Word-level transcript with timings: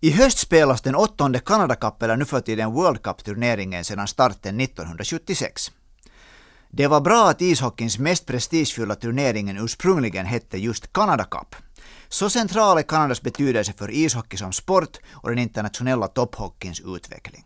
I 0.00 0.10
höst 0.10 0.38
spelas 0.38 0.80
den 0.82 0.94
åttonde 0.94 1.38
Canada 1.38 1.74
Cup 1.74 2.02
eller 2.02 2.16
nu 2.16 2.24
för 2.24 2.40
tiden 2.40 2.72
World 2.72 3.02
Cup-turneringen 3.02 3.84
sedan 3.84 4.08
starten 4.08 4.60
1976. 4.60 5.72
Det 6.70 6.86
var 6.86 7.00
bra 7.00 7.30
att 7.30 7.40
ishockeyns 7.42 7.98
mest 7.98 8.26
prestigefulla 8.26 8.94
turneringen 8.94 9.58
ursprungligen 9.58 10.26
hette 10.26 10.58
just 10.58 10.92
Canada 10.92 11.24
Cup. 11.24 11.56
Så 12.08 12.30
central 12.30 12.78
är 12.78 12.82
Kanadas 12.82 13.22
betydelse 13.22 13.72
för 13.72 13.90
ishockey 13.90 14.36
som 14.36 14.52
sport 14.52 14.98
och 15.12 15.28
den 15.28 15.38
internationella 15.38 16.08
topphockeyns 16.08 16.80
utveckling. 16.80 17.44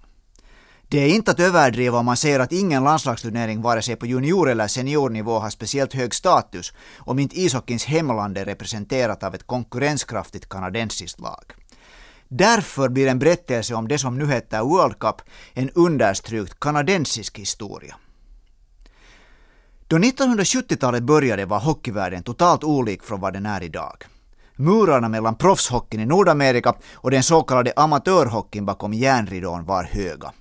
Det 0.89 0.99
är 0.99 1.15
inte 1.15 1.31
att 1.31 1.41
överdriva 1.41 1.99
om 1.99 2.07
man 2.07 2.17
säger 2.17 2.41
att 2.41 2.53
ingen 2.53 2.85
landslagsturnering 2.85 3.63
vare 3.63 3.83
sig 3.83 3.97
på 3.97 4.07
junior 4.07 4.51
eller 4.51 4.69
seniornivå 4.69 5.39
har 5.39 5.51
speciellt 5.51 5.95
hög 5.95 6.15
status 6.15 6.73
om 6.99 7.19
inte 7.19 7.41
ishockeyns 7.41 7.85
hemland 7.85 8.39
är 8.39 8.45
representerat 8.45 9.23
av 9.23 9.35
ett 9.35 9.47
konkurrenskraftigt 9.47 10.49
kanadensiskt 10.49 11.21
lag. 11.21 11.62
Därför 12.35 12.89
blir 12.89 13.07
en 13.07 13.19
berättelse 13.19 13.75
om 13.75 13.89
det 13.89 13.99
som 13.99 14.19
nu 14.19 14.27
heter 14.27 14.61
World 14.61 14.99
Cup 14.99 15.23
en 15.55 15.71
understrykt 15.71 16.61
kanadensisk 16.61 17.39
historia. 17.39 17.97
Då 19.89 19.99
1970-talet 19.99 21.03
började 21.03 21.45
var 21.45 21.61
hockeyvärlden 21.61 22.23
totalt 22.23 22.65
olik 22.65 23.03
från 23.03 23.21
vad 23.21 23.33
den 23.33 23.47
är 23.47 23.63
idag. 23.63 24.05
Murarna 24.57 25.09
mellan 25.09 25.35
proffshockeyn 25.35 26.01
i 26.01 26.07
Nordamerika 26.07 26.75
och 26.95 27.11
den 27.11 27.23
så 27.23 27.43
kallade 27.43 27.73
amatörhockeyn 27.77 28.67
bakom 28.67 28.95
järnridån 28.95 29.65
var 29.65 29.85
höga. 29.85 30.33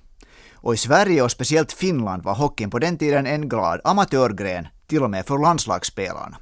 Och 0.54 0.74
i 0.74 0.76
Sverige 0.76 1.22
och 1.22 1.30
speciellt 1.30 1.72
Finland 1.72 2.22
var 2.22 2.34
hockeyn 2.34 2.70
på 2.70 2.78
den 2.78 2.98
tiden 2.98 3.26
en 3.26 3.48
glad 3.48 3.80
amatörgren, 3.84 4.68
till 4.86 5.02
och 5.02 5.10
med 5.10 5.26
för 5.26 5.38
landslagsspelarna. 5.38 6.36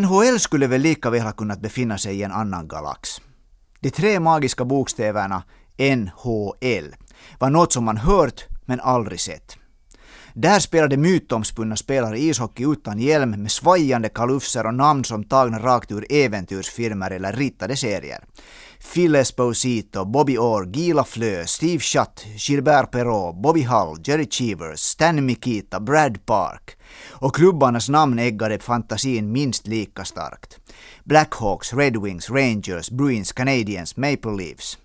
NHL 0.00 0.40
skulle 0.40 0.66
väl 0.66 0.80
lika 0.80 1.10
väl 1.10 1.22
ha 1.22 1.32
kunnat 1.32 1.60
befinna 1.60 1.98
sig 1.98 2.16
i 2.16 2.22
en 2.22 2.32
annan 2.32 2.68
galax. 2.68 3.20
De 3.80 3.90
tre 3.90 4.20
magiska 4.20 4.64
bokstäverna 4.64 5.42
NHL 5.78 6.94
var 7.38 7.50
något 7.50 7.72
som 7.72 7.84
man 7.84 7.96
hört 7.96 8.46
men 8.66 8.80
aldrig 8.80 9.20
sett. 9.20 9.56
Där 10.34 10.60
spelade 10.60 10.96
mytomspunna 10.96 11.76
spelare 11.76 12.18
ishockey 12.18 12.64
utan 12.64 12.98
hjälm 12.98 13.30
med 13.30 13.52
svajande 13.52 14.08
kalufser 14.08 14.66
och 14.66 14.74
namn 14.74 15.04
som 15.04 15.24
tagna 15.24 15.58
rakt 15.58 15.92
ur 15.92 16.06
äventyrsfilmer 16.12 17.10
eller 17.10 17.32
ritade 17.32 17.76
serier. 17.76 18.24
Phil 18.94 19.14
Esposito, 19.14 20.04
Bobby 20.04 20.36
Orr, 20.38 20.76
Gila 20.76 21.04
Flö, 21.04 21.46
Steve 21.46 21.80
Shutt, 21.80 22.26
Gilbert 22.36 22.90
Perrault, 22.90 23.42
Bobby 23.42 23.62
Hull, 23.62 23.96
Jerry 24.04 24.26
Cheevers, 24.30 24.80
Stan 24.80 25.26
Mikita, 25.26 25.80
Brad 25.80 26.26
Park. 26.26 26.76
Och 27.10 27.34
klubbarnas 27.34 27.88
namn 27.88 28.18
äggade 28.18 28.58
fantasin 28.58 29.32
minst 29.32 29.66
lika 29.66 30.04
starkt. 30.04 30.58
Blackhawks, 31.08 31.72
Red 31.72 31.96
Wings, 31.96 32.30
Rangers, 32.30 32.90
Bruins, 32.90 33.32
Canadiens, 33.32 33.96
Maple 33.96 34.36
Leafs. 34.36 34.78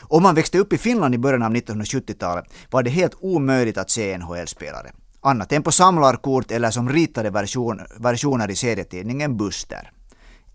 Om 0.00 0.22
man 0.22 0.34
växte 0.34 0.58
upp 0.58 0.72
i 0.72 0.78
Finland 0.78 1.14
i 1.14 1.18
början 1.18 1.42
av 1.42 1.52
1970-talet 1.52 2.44
var 2.70 2.82
det 2.82 2.90
helt 2.90 3.14
omöjligt 3.20 3.78
att 3.78 3.90
se 3.90 4.18
NHL-spelare. 4.18 4.92
Annat 5.20 5.52
än 5.52 5.62
på 5.62 5.72
samlarkort 5.72 6.50
eller 6.50 6.70
som 6.70 6.88
ritade 6.88 7.30
version, 7.30 7.80
versioner 7.98 8.50
i 8.50 8.56
serietidningen 8.56 9.36
Buster. 9.36 9.90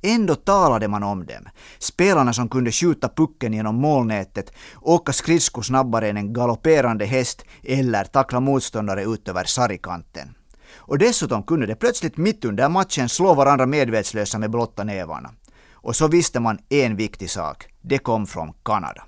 Ändå 0.02 0.36
talade 0.36 0.88
man 0.88 1.04
om 1.04 1.26
dem. 1.26 1.50
Spelarna 1.80 2.34
som 2.34 2.50
kunde 2.50 2.72
skjuta 2.72 3.10
pucken 3.10 3.54
genom 3.54 3.76
målnätet, 3.76 4.54
åka 4.82 5.14
skridskor 5.14 5.62
snabbare 5.62 6.10
än 6.10 6.18
en 6.18 6.34
galopperande 6.34 7.06
häst 7.06 7.46
eller 7.64 8.04
tackla 8.04 8.40
motståndare 8.40 9.04
ut 9.04 9.30
över 9.30 9.44
sargkanten. 9.44 10.36
Och 10.76 10.98
dessutom 10.98 11.44
kunde 11.44 11.66
de 11.66 11.76
plötsligt 11.76 12.18
mitt 12.18 12.46
under 12.46 12.70
matchen 12.70 13.10
slå 13.10 13.34
varandra 13.34 13.66
medvetslösa 13.66 14.38
med 14.40 14.52
blotta 14.52 14.84
nävarna. 14.84 15.30
Och 15.72 15.96
så 15.96 16.08
visste 16.08 16.40
man 16.40 16.60
en 16.70 16.96
viktig 16.96 17.30
sak. 17.30 17.66
Det 17.82 17.98
kom 17.98 18.28
från 18.28 18.54
Kanada. 18.66 19.04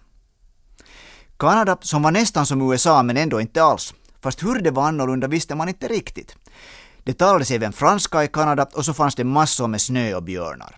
Kanada 1.38 1.78
som 1.82 2.02
var 2.04 2.12
nästan 2.12 2.46
som 2.46 2.72
USA 2.72 3.04
men 3.04 3.18
ändå 3.18 3.42
inte 3.42 3.64
alls. 3.64 3.94
Fast 4.22 4.44
hur 4.44 4.62
det 4.62 4.72
var 4.72 4.88
annorlunda 4.88 5.28
visste 5.28 5.56
man 5.56 5.70
inte 5.70 5.88
riktigt. 5.88 6.36
Det 7.04 7.14
talades 7.14 7.52
även 7.52 7.74
franska 7.74 8.24
i 8.24 8.28
Kanada 8.28 8.68
och 8.74 8.86
så 8.86 8.94
fanns 8.94 9.16
det 9.16 9.24
massor 9.24 9.68
med 9.68 9.82
snö 9.82 10.16
och 10.16 10.24
björnar. 10.24 10.78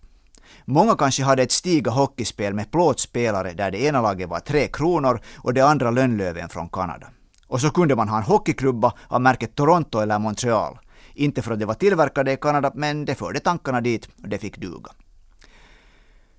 Många 0.66 0.96
kanske 0.96 1.24
hade 1.24 1.44
ett 1.44 1.52
stiga 1.52 1.92
hockeyspel 1.92 2.54
med 2.54 2.72
plåtspelare 2.72 3.54
där 3.54 3.72
det 3.72 3.84
ena 3.84 4.02
laget 4.02 4.30
var 4.30 4.40
Tre 4.40 4.68
Kronor 4.68 5.20
och 5.38 5.54
det 5.54 5.62
andra 5.62 5.92
Lönnlöven 5.92 6.50
från 6.50 6.70
Kanada. 6.70 7.08
Och 7.48 7.62
så 7.62 7.70
kunde 7.70 7.96
man 7.96 8.10
ha 8.10 8.18
en 8.18 8.24
hockeyklubba 8.24 8.94
av 9.08 9.22
märket 9.22 9.56
Toronto 9.56 10.00
eller 10.00 10.20
Montreal. 10.20 10.78
Inte 11.18 11.42
för 11.42 11.52
att 11.52 11.60
det 11.60 11.66
var 11.66 11.74
tillverkade 11.74 12.32
i 12.32 12.38
Kanada, 12.38 12.72
men 12.76 13.06
det 13.06 13.16
förde 13.16 13.40
tankarna 13.40 13.82
dit 13.82 14.10
och 14.24 14.30
det 14.30 14.38
fick 14.38 14.58
duga. 14.58 14.92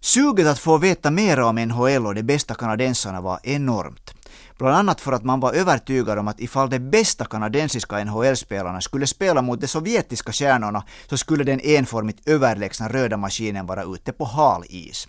Suget 0.01 0.47
att 0.47 0.59
få 0.59 0.79
veta 0.79 1.11
mera 1.11 1.47
om 1.47 1.57
NHL 1.57 2.07
och 2.07 2.15
de 2.15 2.23
bästa 2.23 2.55
kanadensarna 2.55 3.21
var 3.21 3.41
enormt. 3.43 4.15
Bland 4.59 4.77
annat 4.77 5.01
för 5.01 5.13
att 5.13 5.25
man 5.25 5.41
var 5.41 5.53
övertygad 5.53 6.19
om 6.19 6.29
att 6.29 6.41
ifall 6.41 6.71
de 6.71 6.79
bästa 6.79 7.25
kanadensiska 7.25 8.05
NHL-spelarna 8.05 8.81
skulle 8.81 9.07
spela 9.07 9.43
mot 9.43 9.61
de 9.61 9.67
sovjetiska 9.67 10.33
stjärnorna 10.33 10.85
så 11.07 11.17
skulle 11.17 11.45
den 11.45 11.61
enformigt 11.61 12.29
överlägsna 12.29 12.89
röda 12.89 13.17
maskinen 13.17 13.67
vara 13.67 13.83
ute 13.85 14.13
på 14.13 14.25
hal 14.25 14.65
is. 14.69 15.09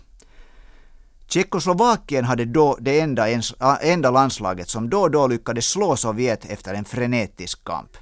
Tjeckoslovakien 1.28 2.24
hade 2.24 2.44
då 2.44 2.76
det 2.80 3.00
enda, 3.00 3.30
äh, 3.30 3.42
enda 3.80 4.10
landslaget 4.10 4.68
som 4.68 4.90
då 4.90 5.00
och 5.00 5.10
då 5.10 5.26
lyckades 5.26 5.66
slå 5.66 5.96
Sovjet 5.96 6.44
efter 6.44 6.74
en 6.74 6.84
frenetisk 6.84 7.64
kamp. 7.64 7.96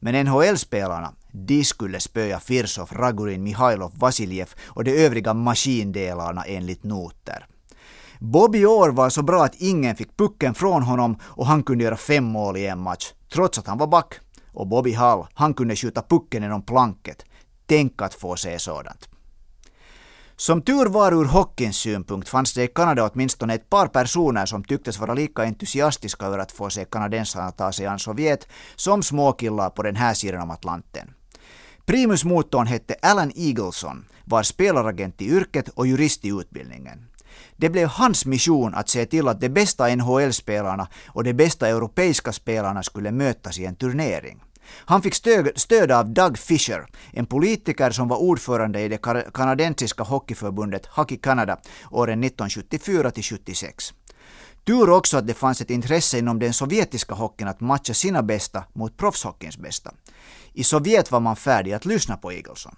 Men 0.00 0.26
NHL-spelarna, 0.26 1.12
de 1.32 1.64
skulle 1.64 2.00
spöa 2.00 2.40
Firsov, 2.40 2.88
Ragurin, 2.92 3.42
Mihailov, 3.42 3.92
Vasiljev 3.94 4.48
och 4.66 4.84
de 4.84 5.04
övriga 5.04 5.34
maskindelarna 5.34 6.44
enligt 6.44 6.84
noter. 6.84 7.46
Bobby 8.18 8.64
Orr 8.64 8.90
var 8.90 9.10
så 9.10 9.22
bra 9.22 9.44
att 9.44 9.54
ingen 9.54 9.96
fick 9.96 10.16
pucken 10.16 10.54
från 10.54 10.82
honom 10.82 11.16
och 11.22 11.46
han 11.46 11.62
kunde 11.62 11.84
göra 11.84 11.96
fem 11.96 12.24
mål 12.24 12.56
i 12.56 12.66
en 12.66 12.78
match, 12.78 13.12
trots 13.32 13.58
att 13.58 13.66
han 13.66 13.78
var 13.78 13.86
back. 13.86 14.14
Och 14.52 14.66
Bobby 14.66 14.92
Hall, 14.92 15.26
han 15.34 15.54
kunde 15.54 15.76
skjuta 15.76 16.02
pucken 16.02 16.42
genom 16.42 16.62
planket. 16.62 17.24
Tänk 17.66 18.02
att 18.02 18.14
få 18.14 18.36
se 18.36 18.58
sådant. 18.58 19.08
Som 20.40 20.62
tur 20.62 20.86
var 20.86 21.12
ur 21.12 21.24
hockeyns 21.24 21.76
synpunkt 21.76 22.28
fanns 22.28 22.54
det 22.54 22.62
i 22.62 22.66
Kanada 22.68 23.10
åtminstone 23.10 23.54
ett 23.54 23.70
par 23.70 23.86
personer 23.86 24.46
som 24.46 24.64
tycktes 24.64 24.98
vara 24.98 25.14
lika 25.14 25.42
entusiastiska 25.42 26.26
över 26.26 26.38
att 26.38 26.52
få 26.52 26.70
se 26.70 26.84
kanadensarna 26.84 27.50
ta 27.50 27.72
sig 27.72 27.86
an 27.86 27.98
Sovjet 27.98 28.48
som 28.76 29.02
småkillar 29.02 29.70
på 29.70 29.82
den 29.82 29.96
här 29.96 30.14
sidan 30.14 30.42
om 30.42 30.50
Atlanten. 30.50 31.10
Primus 31.86 32.24
motorn 32.24 32.66
hette 32.66 32.94
Alan 33.02 33.32
Eagleson, 33.36 34.04
var 34.24 34.42
spelaragent 34.42 35.22
i 35.22 35.24
yrket 35.24 35.68
och 35.68 35.86
jurist 35.86 36.24
i 36.24 36.28
utbildningen. 36.28 37.08
Det 37.56 37.70
blev 37.70 37.88
hans 37.88 38.26
mission 38.26 38.74
att 38.74 38.88
se 38.88 39.06
till 39.06 39.28
att 39.28 39.40
de 39.40 39.48
bästa 39.48 39.96
NHL-spelarna 39.96 40.88
och 41.06 41.24
de 41.24 41.32
bästa 41.32 41.68
europeiska 41.68 42.32
spelarna 42.32 42.82
skulle 42.82 43.10
mötas 43.10 43.58
i 43.58 43.64
en 43.64 43.76
turnering. 43.76 44.42
Han 44.70 45.02
fick 45.02 45.14
stöd 45.56 45.92
av 45.92 46.08
Doug 46.08 46.38
Fisher, 46.38 46.86
en 47.12 47.26
politiker 47.26 47.90
som 47.90 48.08
var 48.08 48.16
ordförande 48.16 48.80
i 48.80 48.88
det 48.88 48.98
kanadensiska 49.34 50.02
hockeyförbundet 50.02 50.86
Hockey 50.86 51.16
Canada 51.16 51.58
åren 51.90 52.24
1974 52.24 53.10
till 53.10 53.24
76. 53.24 53.94
Tur 54.64 54.90
också 54.90 55.16
att 55.16 55.26
det 55.26 55.34
fanns 55.34 55.60
ett 55.60 55.70
intresse 55.70 56.18
inom 56.18 56.38
den 56.38 56.52
sovjetiska 56.52 57.14
hockeyn 57.14 57.48
att 57.48 57.60
matcha 57.60 57.94
sina 57.94 58.22
bästa 58.22 58.64
mot 58.72 58.96
proffshockeyns 58.96 59.58
bästa. 59.58 59.94
I 60.52 60.64
Sovjet 60.64 61.10
var 61.10 61.20
man 61.20 61.36
färdig 61.36 61.72
att 61.72 61.84
lyssna 61.84 62.16
på 62.16 62.32
Eagleson. 62.32 62.76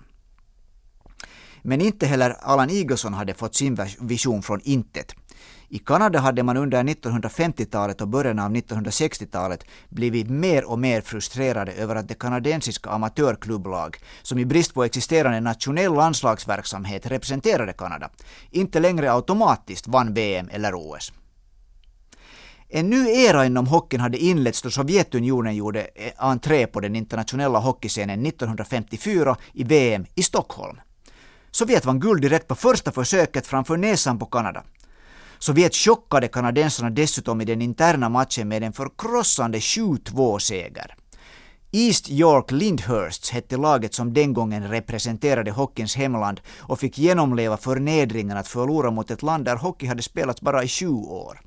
Men 1.62 1.80
inte 1.80 2.06
heller 2.06 2.36
Allan 2.40 2.70
Eagleson 2.70 3.14
hade 3.14 3.34
fått 3.34 3.54
sin 3.54 3.78
vision 4.00 4.42
från 4.42 4.60
intet. 4.64 5.14
I 5.72 5.78
Kanada 5.78 6.19
hade 6.19 6.42
man 6.42 6.56
under 6.56 6.82
1950-talet 6.82 8.00
och 8.00 8.08
början 8.08 8.38
av 8.38 8.54
1960-talet 8.54 9.64
blivit 9.88 10.31
mer 10.31 10.64
och 10.64 10.78
mer 10.78 11.00
frustrerade 11.00 11.72
över 11.72 11.97
att 11.97 12.08
det 12.08 12.14
kanadensiska 12.14 12.91
amatörklubblag, 12.91 13.97
som 14.22 14.38
i 14.38 14.44
brist 14.44 14.75
på 14.75 14.84
existerande 14.84 15.41
nationell 15.41 15.94
landslagsverksamhet 15.94 17.06
representerade 17.06 17.72
Kanada, 17.72 18.10
inte 18.50 18.80
längre 18.80 19.12
automatiskt 19.12 19.88
vann 19.88 20.14
VM 20.14 20.48
eller 20.53 20.75
OS. 20.75 21.12
En 22.68 22.91
ny 22.91 23.10
era 23.10 23.47
inom 23.47 23.66
hockeyn 23.66 24.00
hade 24.00 24.18
inletts 24.18 24.62
då 24.62 24.71
Sovjetunionen 24.71 25.56
gjorde 25.56 25.80
eh, 25.94 26.12
entré 26.16 26.66
på 26.66 26.80
den 26.80 26.97
internationella 26.97 27.59
hockeyscenen 27.59 28.27
1954 28.27 29.36
i 29.53 29.65
VM 29.65 30.06
i 30.15 30.22
Stockholm. 30.22 30.80
Sovjet 31.50 31.84
vann 31.84 32.00
guld 32.00 32.22
direkt 32.22 32.48
på 32.48 32.54
första 32.54 32.92
försöket 32.92 33.47
framför 33.47 33.77
näsan 33.77 34.18
på 34.18 34.27
Kanada. 34.27 34.62
Sovjet 35.42 35.75
chockade 35.75 36.28
kanadensarna 36.28 36.91
dessutom 36.91 37.41
i 37.41 37.45
den 37.45 37.63
interna 37.63 38.09
matchen 38.09 38.48
med 38.48 38.63
en 38.63 38.72
förkrossande 38.72 39.59
7-2-seger. 39.59 40.95
East 41.72 42.10
York 42.10 42.51
Lindhursts 42.51 43.31
hette 43.31 43.57
laget 43.57 43.95
som 43.95 44.15
den 44.15 44.34
gången 44.34 44.69
representerade 44.69 45.51
hockeyns 45.51 45.97
hemland 45.97 46.41
och 46.59 46.81
fick 46.81 46.98
genomleva 46.98 47.57
förnedringen 47.57 48.37
att 48.37 48.48
förlora 48.48 48.91
mot 48.91 49.10
ett 49.10 49.22
land 49.22 49.45
där 49.45 49.57
hockey 49.57 49.87
hade 49.87 50.03
spelats 50.03 50.41
bara 50.41 50.65
i 50.65 50.69
sju 50.69 50.89
år. 50.89 51.41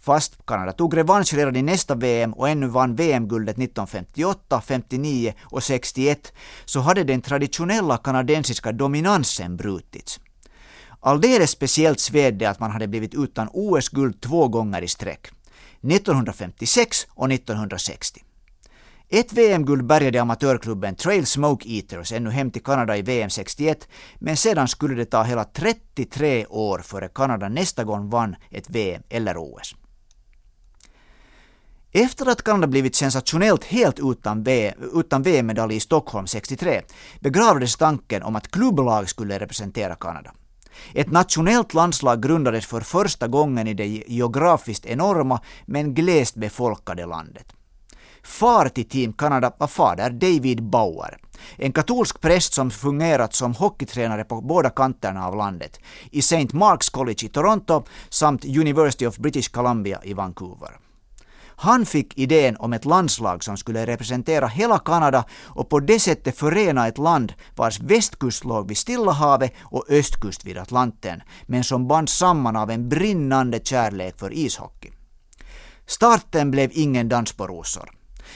Fast 0.00 0.46
Kanada 0.46 0.72
tog 0.72 0.96
revansch 0.96 1.34
redan 1.34 1.56
i 1.56 1.62
nästa 1.62 1.94
VM 1.94 2.32
och 2.32 2.48
ännu 2.48 2.66
vann 2.66 2.96
VM-guldet 2.96 3.58
1958, 3.58 4.60
59 4.66 5.34
och 5.42 5.62
61 5.62 6.32
så 6.64 6.80
hade 6.80 7.04
den 7.04 7.22
traditionella 7.22 7.96
kanadensiska 7.96 8.72
dominansen 8.72 9.56
brutits. 9.56 10.20
Alldeles 11.06 11.50
speciellt 11.50 12.00
sved 12.00 12.34
det 12.34 12.46
att 12.46 12.60
man 12.60 12.70
hade 12.70 12.88
blivit 12.88 13.14
utan 13.14 13.48
OS-guld 13.52 14.20
två 14.20 14.48
gånger 14.48 14.82
i 14.82 14.88
sträck. 14.88 15.30
1956 15.82 17.06
och 17.10 17.32
1960. 17.32 18.24
Ett 19.08 19.32
VM-guld 19.32 19.86
bärgade 19.86 20.22
amatörklubben 20.22 20.94
Trail 20.94 21.26
Smoke 21.26 21.68
Eaters 21.68 22.12
ännu 22.12 22.30
hem 22.30 22.50
till 22.50 22.62
Kanada 22.62 22.96
i 22.96 23.02
VM 23.02 23.30
61, 23.30 23.88
men 24.18 24.36
sedan 24.36 24.68
skulle 24.68 24.94
det 24.94 25.04
ta 25.04 25.22
hela 25.22 25.44
33 25.44 26.46
år 26.46 26.78
före 26.78 27.08
Kanada 27.08 27.48
nästa 27.48 27.84
gång 27.84 28.10
vann 28.10 28.36
ett 28.50 28.70
VM 28.70 29.02
eller 29.08 29.36
OS. 29.38 29.74
Efter 31.92 32.26
att 32.26 32.42
Kanada 32.42 32.66
blivit 32.66 32.94
sensationellt 32.94 33.64
helt 33.64 33.98
utan, 34.02 34.46
utan 34.94 35.22
VM-medalj 35.22 35.76
i 35.76 35.80
Stockholm 35.80 36.26
63 36.26 36.82
begravdes 37.20 37.76
tanken 37.76 38.22
om 38.22 38.36
att 38.36 38.50
klubblag 38.50 39.08
skulle 39.08 39.38
representera 39.38 39.94
Kanada. 39.94 40.32
Ett 40.94 41.10
nationellt 41.10 41.74
landslag 41.74 42.22
grundades 42.22 42.66
för 42.66 42.80
första 42.80 43.28
gången 43.28 43.66
i 43.66 43.74
det 43.74 43.86
geografiskt 43.86 44.86
enorma 44.86 45.40
men 45.66 45.94
glest 45.94 46.34
befolkade 46.34 47.06
landet. 47.06 47.52
Far 48.22 48.68
till 48.68 48.88
Team 48.88 49.12
Canada 49.12 49.52
var 49.58 49.66
fader 49.66 50.10
David 50.10 50.62
Bauer, 50.62 51.18
en 51.56 51.72
katolsk 51.72 52.20
präst 52.20 52.52
som 52.52 52.70
fungerat 52.70 53.34
som 53.34 53.54
hockeytränare 53.54 54.24
på 54.24 54.40
båda 54.40 54.70
kanterna 54.70 55.26
av 55.26 55.36
landet, 55.36 55.80
i 56.10 56.18
St. 56.18 56.36
Mark's 56.36 56.90
College 56.90 57.26
i 57.26 57.28
Toronto 57.28 57.84
samt 58.08 58.44
University 58.44 59.06
of 59.06 59.18
British 59.18 59.50
Columbia 59.50 60.00
i 60.04 60.14
Vancouver. 60.14 60.85
Han 61.56 61.86
fick 61.86 62.18
idén 62.18 62.56
om 62.56 62.72
ett 62.72 62.84
landslag 62.84 63.44
som 63.44 63.56
skulle 63.56 63.86
representera 63.86 64.46
hela 64.46 64.78
Kanada 64.78 65.24
och 65.44 65.68
på 65.68 65.80
det 65.80 66.00
sättet 66.00 66.38
förena 66.38 66.88
ett 66.88 66.98
land 66.98 67.32
vars 67.54 67.80
västkust 67.80 68.44
låg 68.44 68.68
vid 68.68 68.76
Stilla 68.76 69.12
havet 69.12 69.52
och 69.62 69.90
östkust 69.90 70.44
vid 70.44 70.58
Atlanten, 70.58 71.22
men 71.46 71.64
som 71.64 71.88
bands 71.88 72.12
samman 72.12 72.56
av 72.56 72.70
en 72.70 72.88
brinnande 72.88 73.60
kärlek 73.64 74.18
för 74.18 74.32
ishockey. 74.32 74.90
Starten 75.86 76.50
blev 76.50 76.70
ingen 76.72 77.08
dans 77.08 77.32
på 77.32 77.46
rosor. 77.46 77.90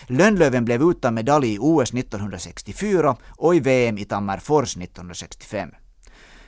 Lönnlöven 0.07 0.65
blev 0.65 0.83
utan 0.83 1.15
medalj 1.15 1.55
i 1.55 1.59
OS 1.61 1.95
1964 1.95 3.17
och 3.37 3.55
i 3.55 3.61
VM 3.61 3.99
i 3.99 4.05
Tammerfors 4.05 4.77
1965. 4.77 5.71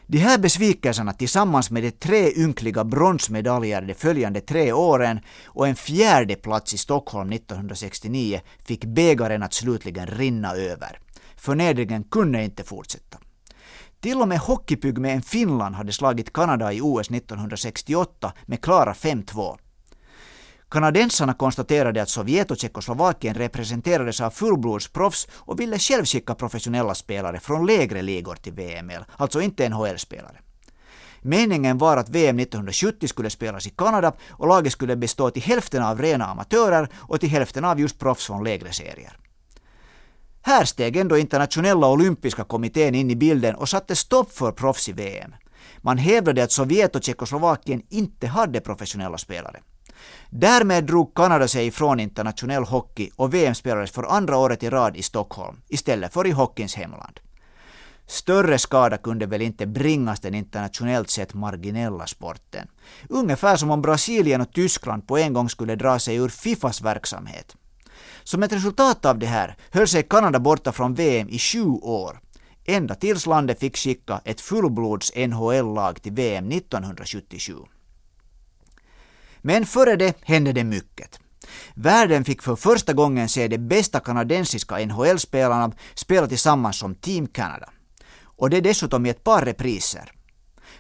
De 0.06 0.19
här 0.19 0.38
besvikelserna 0.38 1.12
tillsammans 1.12 1.70
med 1.70 1.82
de 1.82 1.90
tre 1.90 2.32
ynkliga 2.37 2.84
bronsmedaljer 2.84 3.82
de 3.82 3.94
följande 3.94 4.40
tre 4.40 4.72
åren 4.72 5.20
och 5.44 5.69
en 5.69 5.76
fjärde 5.76 6.34
plats 6.34 6.75
i 6.75 6.78
Stockholm 6.78 7.32
1969 7.32 8.40
fick 8.64 8.84
bägaren 8.84 9.43
att 9.43 9.54
slutligen 9.54 10.06
rinna 10.06 10.54
över. 10.54 10.99
Förnedringen 11.37 12.04
kunde 12.04 12.44
inte 12.44 12.64
fortsätta. 12.64 13.19
Till 14.00 14.20
och 14.20 14.28
med 14.28 14.38
hockeypygmen 14.38 15.22
Finland 15.22 15.75
hade 15.75 15.93
slagit 15.93 16.32
Kanada 16.32 16.72
i 16.72 16.81
OS 16.81 17.10
1968 17.10 18.32
med 18.46 18.60
klara 18.60 18.93
5-2. 18.93 19.58
Kanadensarna 20.73 21.35
konstaterade 21.35 22.03
att 22.03 22.09
Sovjet 22.09 22.51
och 22.51 22.57
Tjeckoslovakien 22.57 23.35
representerades 23.35 24.21
av 24.21 24.31
fullblodsproffs 24.31 25.29
och 25.33 25.61
ville 25.61 25.79
själv 25.79 26.05
skicka 26.05 26.35
professionella 26.35 26.95
spelare 26.95 27.41
från 27.41 27.67
lägre 27.67 28.03
ligor 28.03 28.35
till 28.35 28.53
VML, 28.53 29.05
alltså 29.17 29.41
inte 29.41 29.69
NHL-spelare. 29.69 30.41
Meningen 31.23 31.79
var 31.79 31.97
att 31.97 32.09
VM 32.09 32.39
1970 32.39 33.09
skulle 33.09 33.31
spelas 33.31 33.67
i 33.67 33.71
Kanada 33.71 34.13
och 34.31 34.49
laget 34.49 34.73
skulle 34.73 34.97
bestå 34.97 35.31
till 35.31 35.43
hälften 35.43 35.83
av 35.83 36.03
rena 36.03 36.27
amatörer 36.27 36.89
och 36.95 37.21
till 37.21 37.29
hälften 37.29 37.65
av 37.65 37.81
just 37.81 37.99
proffs 37.99 38.27
från 38.27 38.45
lägre 38.45 38.73
serier. 38.73 39.17
Här 40.43 40.65
steg 40.65 40.97
ändå 40.97 41.19
internationella 41.19 41.89
olympiska 41.89 42.45
kommittén 42.45 42.95
in 42.95 43.11
i 43.11 43.17
bilden 43.17 43.55
och 43.55 43.69
satte 43.69 43.97
stopp 43.97 44.33
för 44.33 44.53
proffs 44.53 44.89
i 44.89 44.93
VM. 44.93 45.35
Man 45.79 45.99
hävdade 45.99 46.45
att 46.45 46.53
Sovjet 46.53 46.97
och 46.97 47.03
Tjeckoslovakien 47.03 47.83
inte 47.89 48.27
hade 48.27 48.61
professionella 48.61 49.19
spelare. 49.19 49.61
Därmed 50.31 50.84
drog 50.84 51.14
Kanada 51.14 51.49
sig 51.49 51.66
ifrån 51.66 52.00
internationell 52.00 52.64
hockey 52.64 53.10
och 53.16 53.34
VM 53.34 53.54
spelades 53.54 53.90
för 53.90 54.02
andra 54.02 54.37
året 54.37 54.62
i 54.62 54.70
rad 54.70 54.96
i 54.96 55.02
Stockholm, 55.02 55.56
istället 55.69 56.12
för 56.12 56.26
i 56.26 56.31
hockeyns 56.31 56.75
hemland. 56.75 57.20
Större 58.06 58.58
skada 58.58 58.99
kunde 58.99 59.26
väl 59.26 59.43
inte 59.43 59.66
bringas 59.66 60.20
den 60.20 60.34
internationellt 60.34 61.10
sett 61.10 61.34
marginella 61.34 62.06
sporten. 62.06 62.69
Ungefär 63.08 63.56
som 63.56 63.70
om 63.70 63.82
Brasilien 63.82 64.40
och 64.40 64.52
Tyskland 64.52 65.06
på 65.06 65.19
en 65.19 65.32
gång 65.32 65.49
skulle 65.49 65.76
dra 65.76 65.99
sig 65.99 66.16
ur 66.16 66.28
Fifas 66.28 66.81
verksamhet. 66.82 67.56
Som 68.25 68.43
ett 68.43 68.52
resultat 68.52 69.04
av 69.04 69.19
det 69.19 69.26
här 69.26 69.56
höll 69.70 69.88
sig 69.88 70.02
Kanada 70.02 70.38
borta 70.38 70.72
från 70.72 70.94
VM 70.94 71.28
i 71.28 71.38
sju 71.38 71.64
år, 71.82 72.20
ända 72.64 72.94
tills 72.94 73.26
landet 73.26 73.60
fick 73.60 73.76
skicka 73.76 74.20
ett 74.25 74.40
fullblods 74.40 75.12
NHL-lag 75.16 76.02
till 76.02 76.12
VM 76.12 76.50
1977. 76.52 77.54
Men 79.43 79.67
före 79.67 79.97
det 79.97 80.17
hände 80.23 80.53
det 80.53 80.65
mycket. 80.65 81.19
Världen 81.75 82.25
fick 82.25 82.43
för 82.43 82.56
första 82.56 82.93
gången 82.93 83.29
se 83.29 83.49
de 83.49 83.59
bästa 83.59 84.00
kanadensiska 84.00 84.87
NHL-spelarna 84.87 85.73
spela 85.94 86.27
tillsammans 86.27 86.79
som 86.79 86.94
Team 86.94 87.27
Canada. 87.27 87.69
Och 88.37 88.50
det 88.50 88.61
dessutom 88.61 89.06
i 89.06 89.11
ett 89.11 89.25
par 89.25 89.44
repriser. 89.44 90.12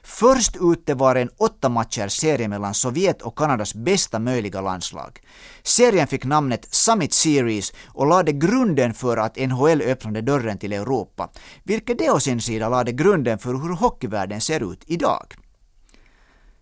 Först 0.02 0.56
ute 0.60 0.94
var 0.94 1.16
en 1.16 1.30
åtta 1.36 1.68
matchers 1.68 2.12
serie 2.12 2.48
mellan 2.48 2.74
Sovjet 2.74 3.22
och 3.22 3.38
Kanadas 3.38 3.74
bästa 3.74 4.18
möjliga 4.18 4.60
landslag. 4.60 5.20
Serien 5.62 6.06
fick 6.06 6.24
namnet 6.24 6.74
Summit 6.74 7.12
Series 7.12 7.72
och 7.86 8.06
lade 8.06 8.32
grunden 8.32 8.94
för 8.94 9.16
att 9.16 9.36
NHL 9.36 9.82
öppnade 9.82 10.20
dörren 10.20 10.58
till 10.58 10.72
Europa, 10.72 11.30
vilket 11.64 11.98
det 11.98 12.10
å 12.10 12.20
sin 12.20 12.40
sida 12.40 12.68
lade 12.68 12.92
grunden 12.92 13.38
för 13.38 13.54
hur 13.54 13.74
hockeyvärlden 13.74 14.40
ser 14.40 14.72
ut 14.72 14.82
idag. 14.86 15.34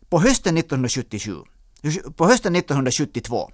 På 0.08 0.20
hösten 0.20 0.56
1977 0.56 1.34
på 2.16 2.26
hösten 2.26 2.56
1972, 2.56 3.50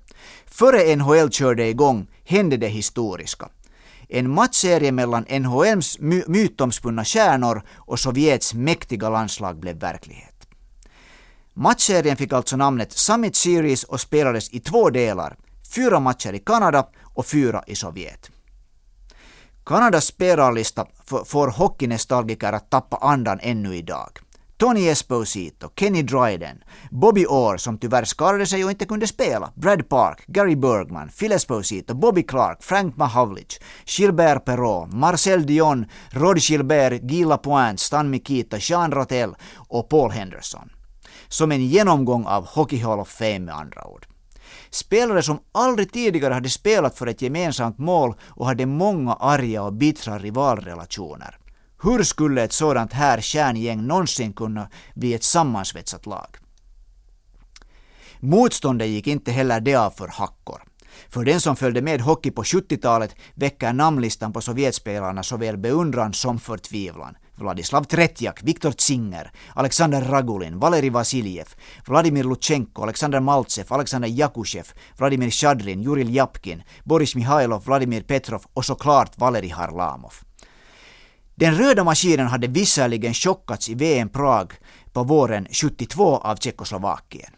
före 0.47 0.97
NHL 0.97 1.31
körde 1.31 1.69
igång, 1.69 2.07
hände 2.25 2.57
det 2.57 2.69
historiska. 2.69 3.49
En 4.09 4.31
matchserie 4.31 4.93
mellan 4.93 5.23
NHLs 5.23 5.99
my 5.99 6.23
mytomspunna 6.27 7.05
stjärnor 7.05 7.63
och 7.75 8.01
Sovjets 8.01 8.55
mäktiga 8.55 9.09
landslag 9.09 9.61
blev 9.61 9.77
verklighet. 9.77 10.49
Matchserien 11.55 12.17
fick 12.17 12.33
alltså 12.33 12.57
namnet 12.57 12.93
Summit 12.93 13.37
Series 13.37 13.85
och 13.85 14.01
spelades 14.01 14.51
i 14.51 14.61
två 14.61 14.91
delar, 14.91 15.37
fyra 15.75 16.01
matcher 16.01 16.33
i 16.33 16.39
Kanada 16.39 16.87
och 17.03 17.27
fyra 17.27 17.65
i 17.67 17.75
Sovjet. 17.75 18.31
Kanadas 19.65 20.05
spelarlista 20.05 20.87
får 21.25 21.49
hockeynestalgiker 21.49 22.53
att 22.53 22.71
tappa 22.71 22.97
andan 22.97 23.39
ännu 23.43 23.77
idag. 23.77 24.19
Tony 24.59 24.89
Esposito, 24.89 25.69
Kenny 25.77 26.03
Dryden, 26.03 26.63
Bobby 26.91 27.27
Orr 27.27 27.57
som 27.57 27.79
tyvärr 27.79 28.05
skadade 28.05 28.47
sig 28.47 28.65
och 28.65 28.71
inte 28.71 28.87
kunde 28.87 29.07
spela, 29.07 29.53
Brad 29.55 29.89
Park, 29.89 30.25
Gary 30.27 30.57
Bergman, 30.57 31.09
Phil 31.09 31.33
Esposito, 31.33 31.95
Bobby 31.95 32.23
Clark, 32.23 32.63
Frank 32.63 32.97
Mahavlich, 32.97 33.61
Gilbert 33.87 34.45
Perrault, 34.45 34.93
Marcel 34.93 35.47
Dion, 35.47 35.87
Rod 36.11 36.39
Gilbert, 36.39 37.03
Guy 37.03 37.25
Lapointe, 37.25 37.83
Stan 37.83 38.11
Mikita, 38.11 38.57
Jean 38.61 38.93
Rotel 38.93 39.35
och 39.57 39.89
Paul 39.89 40.11
Henderson. 40.11 40.71
Som 41.29 41.53
en 41.53 41.67
genomgång 41.67 42.27
av 42.27 42.47
Hockey 42.47 42.79
Hall 42.79 43.01
of 43.01 43.09
Fame 43.09 43.39
med 43.39 43.55
andra 43.55 43.87
ord. 43.87 44.07
Spelare 44.71 45.23
som 45.23 45.39
aldrig 45.53 45.93
tidigare 45.93 46.35
hade 46.35 46.51
spelat 46.51 46.99
för 46.99 47.07
ett 47.07 47.23
gemensamt 47.23 47.79
mål 47.79 48.15
och 48.25 48.47
hade 48.47 48.67
många 48.67 49.15
arga 49.15 49.63
och 49.63 49.73
bittra 49.73 50.19
rivalrelationer. 50.19 51.39
Hur 51.83 52.03
skulle 52.03 52.43
ett 52.43 52.53
sådant 52.53 52.93
här 52.93 53.21
kärngäng 53.21 53.87
någonsin 53.87 54.33
kunna 54.33 54.69
bli 54.95 55.15
ett 55.15 55.25
sammansvetsat 55.25 56.07
lag? 56.07 56.37
Motståndet 58.21 58.89
gick 58.89 59.07
inte 59.07 59.33
heller 59.33 59.61
det 59.61 59.75
av 59.75 59.91
för 59.91 60.09
hackor. 60.09 60.63
För 61.09 61.25
den 61.25 61.41
som 61.41 61.57
följde 61.57 61.83
med 61.83 62.01
hockey 62.01 62.31
på 62.31 62.43
70-talet 62.43 63.17
väcker 63.35 63.73
namnlistan 63.73 64.33
på 64.33 64.41
Sovjetspelarna 64.41 65.23
såväl 65.23 65.57
beundran 65.57 66.15
som 66.15 66.39
förtvivlan. 66.39 67.17
Vladislav 67.35 67.85
Tretjak, 67.85 68.43
Viktor 68.43 68.73
Tsinger, 68.73 69.31
Alexander 69.55 70.01
Ragulin, 70.01 70.59
Valerij 70.59 70.91
Vasiljev, 70.91 71.49
Vladimir 71.87 72.25
Lutjenko, 72.25 72.83
Alexander 72.83 73.21
Maltsev, 73.21 73.73
Alexander 73.73 74.09
Jakushev, 74.09 74.67
Vladimir 74.99 75.31
Shadrin, 75.31 75.83
Juril 75.83 76.15
Japkin, 76.15 76.63
Boris 76.85 77.15
Mihailov, 77.15 77.65
Vladimir 77.65 78.03
Petrov 78.03 78.43
och 78.53 78.65
såklart 78.65 79.19
Valerij 79.19 79.51
Harlamov. 79.51 80.26
Den 81.39 81.55
röda 81.55 81.85
maskinen 81.85 82.27
hade 82.27 82.47
visserligen 82.47 83.15
chockats 83.15 83.69
i 83.69 83.75
VM 83.75 84.09
Prag 84.09 84.53
på 84.93 85.03
våren 85.05 85.47
72 85.51 86.17
av 86.17 86.37
Tjeckoslovakien. 86.37 87.31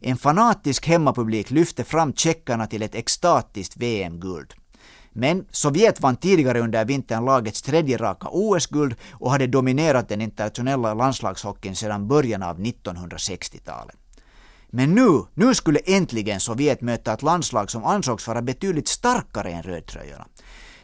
En 0.00 0.16
fanatisk 0.16 0.86
hemmapublik 0.86 1.50
lyfte 1.50 1.84
fram 1.84 2.12
tjeckarna 2.14 2.66
till 2.66 2.82
ett 2.82 2.94
extatiskt 2.94 3.76
VM-guld. 3.76 4.54
Men 5.12 5.44
Sovjet 5.50 6.00
vann 6.00 6.16
tidigare 6.16 6.60
under 6.60 6.84
vintern 6.84 7.24
lagets 7.24 7.62
tredje 7.62 7.96
raka 7.96 8.28
OS-guld 8.30 8.94
och 9.12 9.30
hade 9.30 9.46
dominerat 9.46 10.08
den 10.08 10.20
internationella 10.20 10.94
landslagshockeyn 10.94 11.76
sedan 11.76 12.08
början 12.08 12.42
av 12.42 12.58
1960-talet. 12.58 13.96
Men 14.70 14.94
nu, 14.94 15.24
nu 15.34 15.54
skulle 15.54 15.78
äntligen 15.78 16.40
Sovjet 16.40 16.80
möta 16.80 17.12
ett 17.12 17.22
landslag 17.22 17.70
som 17.70 17.84
ansågs 17.84 18.26
vara 18.26 18.42
betydligt 18.42 18.88
starkare 18.88 19.50
än 19.50 19.62
rödtröjorna. 19.62 20.26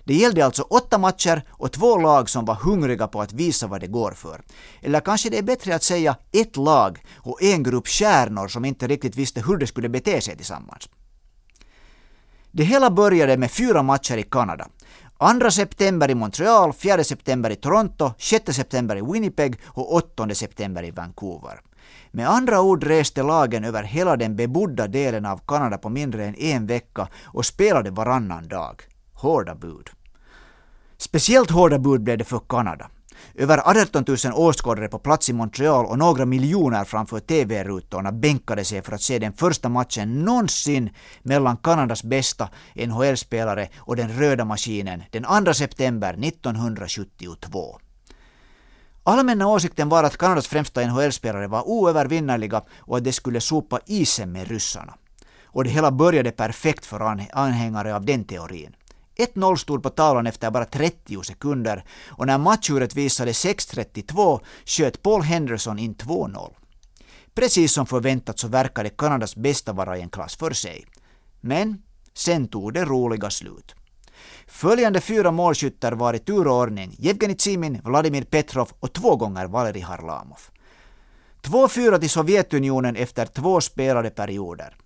Det 0.06 0.14
gällde 0.14 0.44
alltså 0.44 0.62
åtta 0.62 0.98
matcher 0.98 1.42
och 1.50 1.72
två 1.72 1.98
lag 1.98 2.30
som 2.30 2.44
var 2.44 2.54
hungriga 2.54 3.08
på 3.08 3.20
att 3.20 3.32
visa 3.32 3.66
vad 3.66 3.80
det 3.80 3.86
går 3.86 4.12
för. 4.12 4.40
Eller 4.82 5.00
kanske 5.00 5.30
det 5.30 5.38
är 5.38 5.42
bättre 5.42 5.74
att 5.74 5.82
säga 5.82 6.16
ett 6.32 6.56
lag 6.56 6.98
och 7.16 7.42
en 7.42 7.62
grupp 7.62 7.88
stjärnor 7.88 8.48
som 8.48 8.64
inte 8.64 8.86
riktigt 8.86 9.16
visste 9.16 9.40
hur 9.40 9.56
de 9.56 9.66
skulle 9.66 9.88
bete 9.88 10.20
sig 10.20 10.36
tillsammans. 10.36 10.88
Det 12.50 12.64
hela 12.64 12.90
började 12.90 13.36
med 13.36 13.50
fyra 13.50 13.82
matcher 13.82 14.16
i 14.16 14.22
Kanada. 14.22 14.68
2 15.40 15.50
september 15.50 16.10
i 16.10 16.14
Montreal, 16.14 16.72
4 16.72 17.04
september 17.04 17.50
i 17.50 17.56
Toronto, 17.56 18.12
6 18.18 18.52
september 18.52 18.96
i 18.96 19.12
Winnipeg 19.12 19.60
och 19.66 19.94
8 19.94 20.34
september 20.34 20.84
i 20.84 20.90
Vancouver. 20.90 21.60
Med 22.10 22.30
andra 22.30 22.60
ord 22.60 22.84
reste 22.84 23.22
lagen 23.22 23.64
över 23.64 23.82
hela 23.82 24.16
den 24.16 24.36
bebodda 24.36 24.86
delen 24.86 25.26
av 25.26 25.40
Kanada 25.46 25.78
på 25.78 25.88
mindre 25.88 26.24
än 26.24 26.34
en 26.34 26.66
vecka 26.66 27.08
och 27.24 27.46
spelade 27.46 27.90
varannan 27.90 28.48
dag. 28.48 28.82
Hårda 29.12 29.54
bud. 29.54 29.95
Speciellt 30.98 31.50
hårda 31.50 31.78
bud 31.78 32.02
blev 32.02 32.18
det 32.18 32.24
för 32.24 32.40
Kanada. 32.48 32.90
Över 33.34 33.80
18 33.80 34.04
000 34.06 34.16
åskådare 34.34 34.88
på 34.88 34.98
plats 34.98 35.28
i 35.28 35.32
Montreal 35.32 35.86
och 35.86 35.98
några 35.98 36.24
miljoner 36.24 36.84
framför 36.84 37.20
TV-rutorna 37.20 38.12
bänkade 38.12 38.64
sig 38.64 38.82
för 38.82 38.92
att 38.92 39.02
se 39.02 39.18
den 39.18 39.32
första 39.32 39.68
matchen 39.68 40.24
någonsin 40.24 40.90
mellan 41.22 41.56
Kanadas 41.56 42.02
bästa 42.02 42.48
NHL-spelare 42.74 43.68
och 43.76 43.96
den 43.96 44.18
röda 44.18 44.44
maskinen 44.44 45.02
den 45.10 45.44
2 45.44 45.54
september 45.54 46.14
1972. 46.24 47.78
Allmänna 49.02 49.48
åsikten 49.48 49.88
var 49.88 50.04
att 50.04 50.16
Kanadas 50.16 50.46
främsta 50.46 50.86
NHL-spelare 50.86 51.46
var 51.46 51.68
oövervinnerliga 51.68 52.62
och 52.78 52.96
att 52.96 53.04
de 53.04 53.12
skulle 53.12 53.40
sopa 53.40 53.80
isen 53.86 54.32
med 54.32 54.48
ryssarna. 54.48 54.94
Och 55.44 55.64
det 55.64 55.70
hela 55.70 55.90
började 55.90 56.30
perfekt 56.30 56.86
för 56.86 57.00
anhängare 57.32 57.94
av 57.94 58.04
den 58.04 58.24
teorin. 58.24 58.76
1-0 59.16 59.56
stod 59.56 59.82
på 59.82 59.90
tavlan 59.90 60.26
efter 60.26 60.50
bara 60.50 60.64
30 60.64 61.22
sekunder 61.22 61.84
och 62.08 62.26
när 62.26 62.38
matchuret 62.38 62.94
visade 62.94 63.32
6.32 63.32 64.40
sköt 64.66 65.02
Paul 65.02 65.22
Henderson 65.22 65.78
in 65.78 65.94
2-0. 65.94 66.52
Precis 67.34 67.72
som 67.72 67.86
förväntat 67.86 68.38
så 68.38 68.48
verkade 68.48 68.90
Kanadas 68.90 69.36
bästa 69.36 69.72
vara 69.72 69.98
i 69.98 70.02
en 70.02 70.10
klass 70.10 70.36
för 70.36 70.50
sig. 70.50 70.86
Men 71.40 71.82
sen 72.14 72.48
tog 72.48 72.74
det 72.74 72.84
roliga 72.84 73.30
slut. 73.30 73.74
Följande 74.46 75.00
fyra 75.00 75.30
målskyttar 75.30 75.92
var 75.92 76.14
i 76.14 76.18
tur 76.18 76.46
och 76.46 76.56
ordning 76.56 76.96
Jevgenij 76.98 77.36
Tsimin, 77.36 77.80
Vladimir 77.84 78.24
Petrov 78.24 78.70
och 78.80 78.92
två 78.92 79.16
gånger 79.16 79.46
Valerij 79.46 79.82
Harlamov. 79.82 80.40
2-4 81.42 81.98
till 81.98 82.10
Sovjetunionen 82.10 82.96
efter 82.96 83.26
två 83.26 83.60
spelade 83.60 84.10
perioder. 84.10 84.76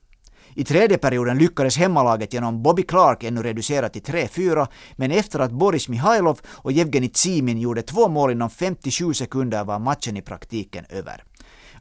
I 0.55 0.65
tredje 0.65 0.99
perioden 0.99 1.39
lyckades 1.39 1.77
hemmalaget 1.77 2.33
genom 2.33 2.63
Bobby 2.63 2.83
Clark 2.83 3.25
ännu 3.25 3.43
reducera 3.43 3.89
till 3.89 4.03
3-4, 4.03 4.67
men 4.97 5.11
efter 5.11 5.39
att 5.39 5.53
Boris 5.53 5.89
Mihailov 5.89 6.41
och 6.47 6.73
Jevgenij 6.73 7.09
Tsimin 7.09 7.61
gjorde 7.61 7.83
två 7.83 8.09
mål 8.09 8.31
inom 8.31 8.51
57 8.51 9.15
sekunder 9.15 9.65
var 9.65 9.79
matchen 9.79 10.17
i 10.17 10.23
praktiken 10.23 10.85
över. 10.89 11.25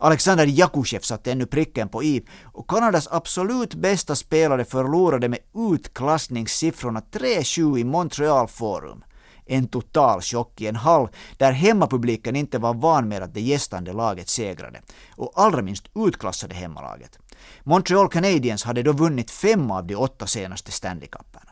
Alexander 0.01 0.45
Jakushev 0.45 0.99
satte 0.99 1.31
ännu 1.31 1.45
pricken 1.45 1.89
på 1.89 2.03
i 2.03 2.25
och 2.43 2.69
Kanadas 2.69 3.07
absolut 3.11 3.73
bästa 3.73 4.15
spelare 4.15 4.65
förlorade 4.65 5.29
med 5.29 5.39
utklassningssiffrorna 5.71 7.01
3-7 7.11 7.79
i 7.79 7.83
Montreal 7.83 8.47
Forum. 8.47 9.03
En 9.45 9.67
total 9.67 10.21
chock 10.21 10.61
i 10.61 10.67
en 10.67 10.75
hall 10.75 11.09
där 11.38 11.51
hemmapubliken 11.51 12.35
inte 12.35 12.57
var 12.57 12.73
van 12.73 13.07
med 13.07 13.23
att 13.23 13.33
det 13.33 13.41
gästande 13.41 13.93
laget 13.93 14.29
segrade 14.29 14.81
och 15.15 15.33
allra 15.35 15.61
minst 15.61 15.85
utklassade 15.95 16.55
hemmalaget. 16.55 17.19
Montreal 17.63 18.10
Canadiens 18.10 18.63
hade 18.63 18.84
då 18.84 18.91
vunnit 18.91 19.31
fem 19.31 19.72
av 19.72 19.88
de 19.88 19.96
åtta 19.96 20.27
senaste 20.27 20.72
Stanley 20.72 21.08
Cuperna. 21.08 21.51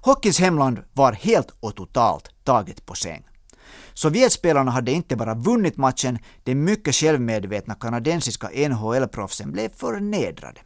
Hockeyns 0.00 0.40
hemland 0.40 0.82
var 0.92 1.12
helt 1.12 1.54
och 1.60 1.76
totalt 1.76 2.30
taget 2.44 2.86
på 2.86 2.94
säng. 2.94 3.28
Sovjetspelarna 3.94 4.70
hade 4.70 4.92
inte 4.92 5.16
bara 5.16 5.34
vunnit 5.34 5.76
matchen, 5.76 6.18
de 6.44 6.54
mycket 6.54 6.94
självmedvetna 6.94 7.74
kanadensiska 7.74 8.48
NHL-proffsen 8.48 9.52
blev 9.52 9.68
förnedrade. 9.68 10.60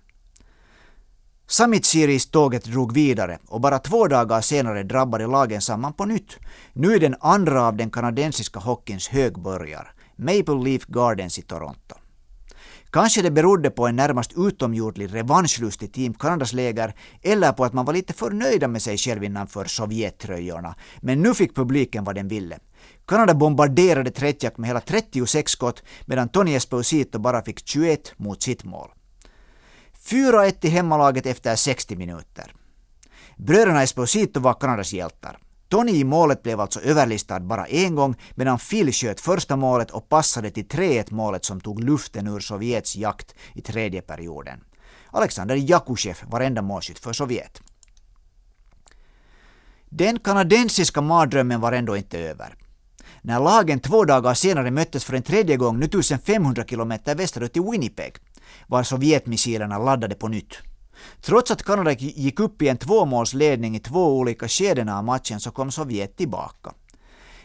Summit 1.47 1.85
Series-tåget 1.85 2.65
drog 2.65 2.93
vidare 2.93 3.39
och 3.49 3.61
bara 3.61 3.79
två 3.79 4.09
dagar 4.09 4.41
senare 4.41 4.83
drabbade 4.83 5.27
lagen 5.27 5.61
samman 5.61 5.93
på 5.93 6.05
nytt. 6.05 6.39
Nu 6.73 6.95
är 6.95 7.01
den 7.01 7.17
andra 7.21 7.67
av 7.67 7.77
den 7.77 7.91
kanadensiska 7.91 8.61
hockeyns 8.61 9.09
högborgar, 9.09 9.93
Maple 10.17 10.65
Leaf 10.65 10.87
Gardens 10.87 11.39
i 11.39 11.43
Toronto. 11.43 12.02
Kanske 12.93 13.23
det 13.23 13.31
berodde 13.31 13.71
på 13.71 13.87
en 13.87 13.97
närmast 13.97 14.33
utomjordlig 14.37 15.15
revanschlust 15.15 15.83
i 15.83 15.89
Team 15.89 16.15
Kanadas 16.15 16.53
läger 16.53 16.95
eller 17.23 17.53
på 17.53 17.65
att 17.65 17.73
man 17.73 17.85
var 17.85 17.93
lite 17.93 18.13
för 18.13 18.31
nöjda 18.31 18.69
med 18.69 18.83
sig 18.83 18.99
själv 18.99 19.25
innanför 19.25 19.65
Sovjettröjorna. 19.65 20.75
Men 21.01 21.23
nu 21.23 21.35
fick 21.35 21.55
publiken 21.55 22.05
vad 22.05 22.15
den 22.15 22.29
ville. 22.29 22.59
Kanada 23.07 23.35
bombarderade 23.35 24.11
Tretjak 24.11 24.59
med 24.59 24.69
hela 24.69 24.81
36 24.81 25.53
skott 25.53 25.83
medan 26.07 26.29
Tony 26.29 26.55
Esposito 26.55 27.19
bara 27.19 27.43
fick 27.43 27.69
21 27.69 28.13
mot 28.17 28.43
sitt 28.43 28.65
mål. 28.65 28.89
4-1 30.05 30.51
till 30.51 30.71
hemmalaget 30.71 31.27
efter 31.27 31.57
60 31.57 31.97
minuter. 31.97 32.55
Bröderna 33.37 33.83
Esposito 33.83 34.41
var 34.41 34.55
Kanadas 34.55 34.93
hjältar. 34.93 35.39
Tony 35.73 35.93
i 35.93 36.05
målet 36.05 36.43
blev 36.43 36.61
alltså 36.61 36.81
överlistad 36.81 37.41
bara 37.41 37.67
en 37.67 37.95
gång 37.95 38.15
medan 38.35 38.59
Phil 38.59 38.93
sköt 38.93 39.21
första 39.21 39.57
målet 39.57 39.91
och 39.91 40.09
passade 40.09 40.51
till 40.51 40.67
3-1 40.67 41.15
målet 41.15 41.45
som 41.45 41.61
tog 41.61 41.85
luften 41.85 42.27
ur 42.27 42.41
Sovjets 42.41 42.97
jakt 42.97 43.35
i 43.55 43.61
tredje 43.61 44.03
perioden. 44.03 44.61
Alexander 45.11 45.57
Jakushev 45.57 46.17
var 46.27 46.41
enda 46.41 46.63
målskytt 46.63 46.99
för 46.99 47.13
Sovjet. 47.13 47.63
Den 49.89 50.19
kanadensiska 50.19 51.01
mardrömmen 51.01 51.61
var 51.61 51.73
ändå 51.73 51.97
inte 51.97 52.19
över. 52.19 52.55
När 53.23 53.41
lagen 53.41 53.81
två 53.81 54.05
dagar 54.05 54.35
senare 54.35 54.71
möttes 54.71 55.05
för 55.05 55.15
en 55.15 55.23
tredje 55.23 55.57
gång, 55.57 55.79
nu 55.79 55.87
1500 55.87 56.65
kilometer 56.65 57.15
västerut 57.15 57.57
i 57.57 57.61
Winnipeg, 57.61 58.17
var 58.67 58.83
Sovjetmissilerna 58.83 59.79
laddade 59.79 60.15
på 60.15 60.29
nytt. 60.29 60.72
Trots 61.21 61.51
att 61.51 61.63
Kanada 61.63 61.93
gick 61.93 62.41
upp 62.41 62.63
i 62.63 62.69
en 62.69 62.77
tvåmålsledning 62.77 63.77
i 63.77 63.81
två 63.81 64.19
olika 64.19 64.49
skeden 64.49 64.89
av 64.89 65.05
matchen 65.05 65.41
så 65.41 65.51
kom 65.51 65.71
Sovjet 65.71 66.17
tillbaka. 66.17 66.73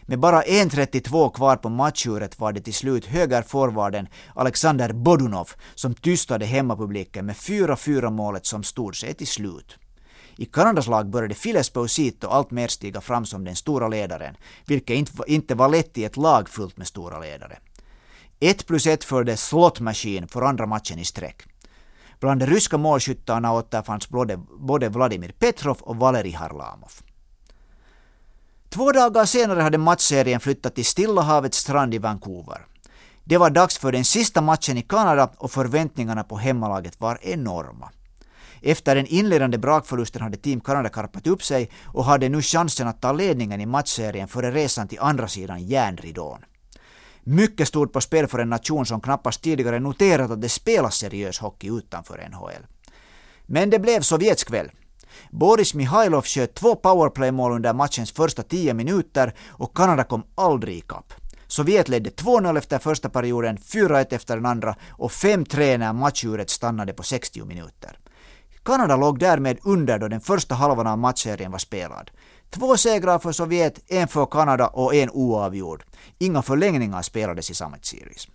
Med 0.02 0.18
bara 0.18 0.42
1.32 0.42 1.32
kvar 1.34 1.56
på 1.56 1.68
matchuret 1.68 2.38
var 2.38 2.52
det 2.52 2.60
till 2.60 2.74
slut 2.74 3.06
högerforwarden 3.06 4.08
Alexander 4.34 4.92
Bodunov 4.92 5.50
som 5.74 5.94
tystade 5.94 6.46
hemmapubliken 6.46 7.26
med 7.26 7.36
4-4 7.36 8.10
målet 8.10 8.46
som 8.46 8.62
stod 8.62 8.96
sig 8.96 9.14
till 9.14 9.26
slut. 9.26 9.78
I 10.36 10.44
Kanadas 10.44 10.86
lag 10.86 11.10
började 11.10 11.34
Files 11.34 11.60
Esposito 11.60 12.28
alltmer 12.28 12.68
stiga 12.68 13.00
fram 13.00 13.26
som 13.26 13.44
den 13.44 13.56
stora 13.56 13.88
ledaren, 13.88 14.36
vilket 14.66 15.12
inte 15.26 15.54
var 15.54 15.68
lätt 15.68 15.98
i 15.98 16.04
ett 16.04 16.16
lag 16.16 16.48
fullt 16.48 16.76
med 16.76 16.86
stora 16.86 17.20
ledare. 17.20 17.58
1 18.40 18.66
plus 18.66 18.86
1 18.86 19.04
förde 19.04 19.36
Slot 19.36 19.80
Machine 19.80 20.28
för 20.28 20.42
andra 20.42 20.66
matchen 20.66 20.98
i 20.98 21.04
sträck. 21.04 21.42
Bland 22.20 22.40
de 22.40 22.46
ryska 22.46 22.78
målskyttarna 22.78 23.52
återfanns 23.52 24.08
både, 24.58 24.88
Vladimir 24.88 25.32
Petrov 25.38 25.78
och 25.80 25.96
Valerij 25.96 26.32
Harlamov. 26.32 26.92
Två 28.68 28.92
dagar 28.92 29.24
senare 29.24 29.60
hade 29.60 29.78
matchserien 29.78 30.40
flyttat 30.40 30.74
till 30.74 30.84
Stilla 30.84 31.22
havets 31.22 31.58
strand 31.58 31.94
i 31.94 31.98
Vancouver. 31.98 32.66
Det 33.24 33.38
var 33.38 33.50
dags 33.50 33.78
för 33.78 33.92
den 33.92 34.04
sista 34.04 34.40
matchen 34.40 34.78
i 34.78 34.82
Kanada 34.82 35.30
och 35.36 35.50
förväntningarna 35.50 36.24
på 36.24 36.36
hemmalaget 36.36 37.00
var 37.00 37.18
enorma. 37.22 37.90
Efter 38.62 38.94
den 38.94 39.06
inledande 39.06 39.58
brakförlusten 39.58 40.22
hade 40.22 40.36
Team 40.36 40.60
Kanada 40.60 40.88
karpat 40.88 41.26
upp 41.26 41.42
sig 41.42 41.70
och 41.86 42.04
hade 42.04 42.28
nu 42.28 42.42
chansen 42.42 42.88
att 42.88 43.00
ta 43.00 43.12
ledningen 43.12 43.60
i 43.60 43.66
matchserien 43.66 44.28
före 44.28 44.50
resan 44.50 44.88
till 44.88 44.98
andra 45.00 45.28
sidan 45.28 45.66
järnridån. 45.66 46.44
Mycket 47.24 47.68
stod 47.68 47.92
på 47.92 48.00
spel 48.00 48.26
för 48.26 48.38
en 48.38 48.50
nation 48.50 48.86
som 48.86 49.00
knappast 49.00 49.42
tidigare 49.42 49.80
noterat 49.80 50.30
att 50.30 50.42
det 50.42 50.48
spelas 50.48 50.96
seriös 50.96 51.38
hockey 51.38 51.68
utanför 51.68 52.28
NHL. 52.30 52.66
Men 53.46 53.70
det 53.70 53.78
blev 53.78 54.00
Sovjets 54.00 54.44
kväll. 54.44 54.70
Boris 55.30 55.74
Mihailov 55.74 56.22
sköt 56.22 56.54
två 56.54 56.76
powerplaymål 56.76 57.52
under 57.52 57.72
matchens 57.72 58.12
första 58.12 58.42
tio 58.42 58.74
minuter 58.74 59.34
och 59.48 59.76
Kanada 59.76 60.04
kom 60.04 60.22
aldrig 60.34 60.76
ikapp. 60.76 61.12
Sovjet 61.46 61.88
ledde 61.88 62.10
2-0 62.10 62.58
efter 62.58 62.78
första 62.78 63.08
perioden, 63.08 63.58
4-1 63.58 64.06
efter 64.14 64.36
den 64.36 64.46
andra 64.46 64.76
och 64.90 65.10
5-3 65.10 65.78
när 65.78 65.92
matchuret 65.92 66.50
stannade 66.50 66.92
på 66.92 67.02
60 67.02 67.44
minuter. 67.44 67.98
Kanada 68.64 68.96
låg 68.96 69.18
därmed 69.18 69.58
under 69.62 69.98
då 69.98 70.08
den 70.08 70.20
första 70.20 70.54
halvan 70.54 70.86
av 70.86 70.98
matchserien 70.98 71.50
var 71.50 71.58
spelad. 71.58 72.10
Två 72.50 72.76
segrar 72.76 73.18
för 73.18 73.32
Sovjet, 73.32 73.80
en 73.86 74.08
för 74.08 74.26
Kanada 74.26 74.66
och 74.66 74.94
en 74.94 75.10
oavgjord. 75.10 75.84
Inga 76.18 76.42
förlängningar 76.42 77.02
spelades 77.02 77.50
i 77.50 77.54
Summit 77.54 77.84
Series. 77.84 78.28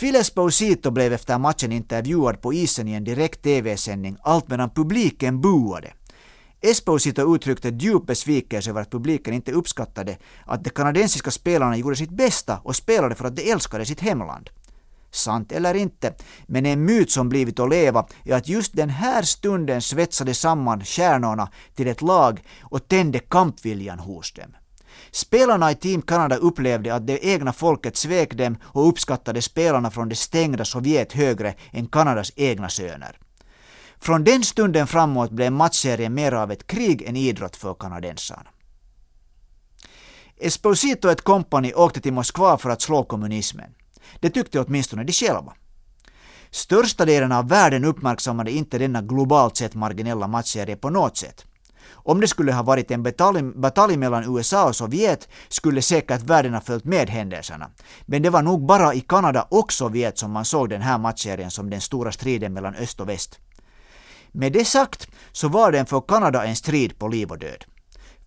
Phil 0.00 0.16
Esposito 0.16 0.90
blev 0.90 1.12
efter 1.12 1.38
matchen 1.38 1.72
intervjuad 1.72 2.40
på 2.40 2.52
isen 2.52 2.88
i 2.88 2.92
en 2.92 3.04
direkt 3.04 3.42
TV-sändning 3.42 4.16
allt 4.22 4.48
medan 4.48 4.70
publiken 4.70 5.40
buade. 5.40 5.92
Esposito 6.60 7.34
uttryckte 7.34 7.68
djup 7.68 8.06
besvikelse 8.06 8.70
över 8.70 8.80
att 8.80 8.90
publiken 8.90 9.34
inte 9.34 9.52
uppskattade 9.52 10.16
att 10.46 10.64
de 10.64 10.70
kanadensiska 10.70 11.30
spelarna 11.30 11.76
gjorde 11.76 11.96
sitt 11.96 12.10
bästa 12.10 12.58
och 12.64 12.76
spelade 12.76 13.14
för 13.14 13.24
att 13.24 13.36
de 13.36 13.50
älskade 13.50 13.86
sitt 13.86 14.00
hemland 14.00 14.50
sant 15.14 15.52
eller 15.52 15.74
inte, 15.74 16.14
men 16.46 16.66
en 16.66 16.84
myt 16.84 17.10
som 17.10 17.28
blivit 17.28 17.60
att 17.60 17.70
leva 17.70 18.06
är 18.24 18.34
att 18.34 18.48
just 18.48 18.76
den 18.76 18.90
här 18.90 19.22
stunden 19.22 19.82
svetsade 19.82 20.34
samman 20.34 20.84
stjärnorna 20.84 21.48
till 21.74 21.88
ett 21.88 22.02
lag 22.02 22.42
och 22.62 22.88
tände 22.88 23.18
kampviljan 23.18 23.98
hos 23.98 24.32
dem. 24.32 24.56
Spelarna 25.10 25.70
i 25.70 25.74
Team 25.74 26.02
Canada 26.02 26.36
upplevde 26.36 26.94
att 26.94 27.06
det 27.06 27.26
egna 27.26 27.52
folket 27.52 27.96
svek 27.96 28.34
dem 28.34 28.56
och 28.62 28.88
uppskattade 28.88 29.42
spelarna 29.42 29.90
från 29.90 30.08
det 30.08 30.14
stängda 30.14 30.64
Sovjet 30.64 31.12
högre 31.12 31.54
än 31.72 31.86
Kanadas 31.86 32.32
egna 32.36 32.68
söner. 32.68 33.18
Från 33.98 34.24
den 34.24 34.42
stunden 34.42 34.86
framåt 34.86 35.30
blev 35.30 35.52
matchserien 35.52 36.14
mer 36.14 36.32
av 36.32 36.50
ett 36.52 36.66
krig 36.66 37.02
än 37.02 37.16
idrott 37.16 37.56
för 37.56 37.74
kanadensarna. 37.74 38.50
Esposito 40.36 41.08
et 41.08 41.18
ett 41.18 41.24
kompani 41.24 41.74
åkte 41.74 42.00
till 42.00 42.12
Moskva 42.12 42.58
för 42.58 42.70
att 42.70 42.82
slå 42.82 43.04
kommunismen. 43.04 43.74
Det 44.20 44.30
tyckte 44.30 44.60
åtminstone 44.60 45.04
de 45.04 45.12
själva. 45.12 45.52
Största 46.50 47.04
delen 47.04 47.32
av 47.32 47.48
världen 47.48 47.84
uppmärksammade 47.84 48.50
inte 48.50 48.78
denna 48.78 49.02
globalt 49.02 49.56
sett 49.56 49.74
marginella 49.74 50.28
matchserie 50.28 50.76
på 50.76 50.90
något 50.90 51.16
sätt. 51.16 51.44
Om 52.04 52.20
det 52.20 52.28
skulle 52.28 52.52
ha 52.52 52.62
varit 52.62 52.90
en 52.90 53.02
batalj, 53.02 53.42
batalj 53.42 53.96
mellan 53.96 54.36
USA 54.36 54.68
och 54.68 54.76
Sovjet 54.76 55.28
skulle 55.48 55.82
säkert 55.82 56.22
världen 56.22 56.54
ha 56.54 56.60
följt 56.60 56.84
med 56.84 57.10
händelserna. 57.10 57.70
Men 58.06 58.22
det 58.22 58.30
var 58.30 58.42
nog 58.42 58.66
bara 58.66 58.94
i 58.94 59.00
Kanada 59.00 59.46
och 59.50 59.72
Sovjet 59.72 60.18
som 60.18 60.30
man 60.30 60.44
såg 60.44 60.68
den 60.68 60.82
här 60.82 60.98
matchserien 60.98 61.50
som 61.50 61.70
den 61.70 61.80
stora 61.80 62.12
striden 62.12 62.52
mellan 62.52 62.74
öst 62.74 63.00
och 63.00 63.08
väst. 63.08 63.38
Med 64.32 64.52
det 64.52 64.64
sagt 64.64 65.08
så 65.32 65.48
var 65.48 65.72
den 65.72 65.86
för 65.86 66.00
Kanada 66.00 66.44
en 66.44 66.56
strid 66.56 66.98
på 66.98 67.08
liv 67.08 67.30
och 67.30 67.38
död. 67.38 67.64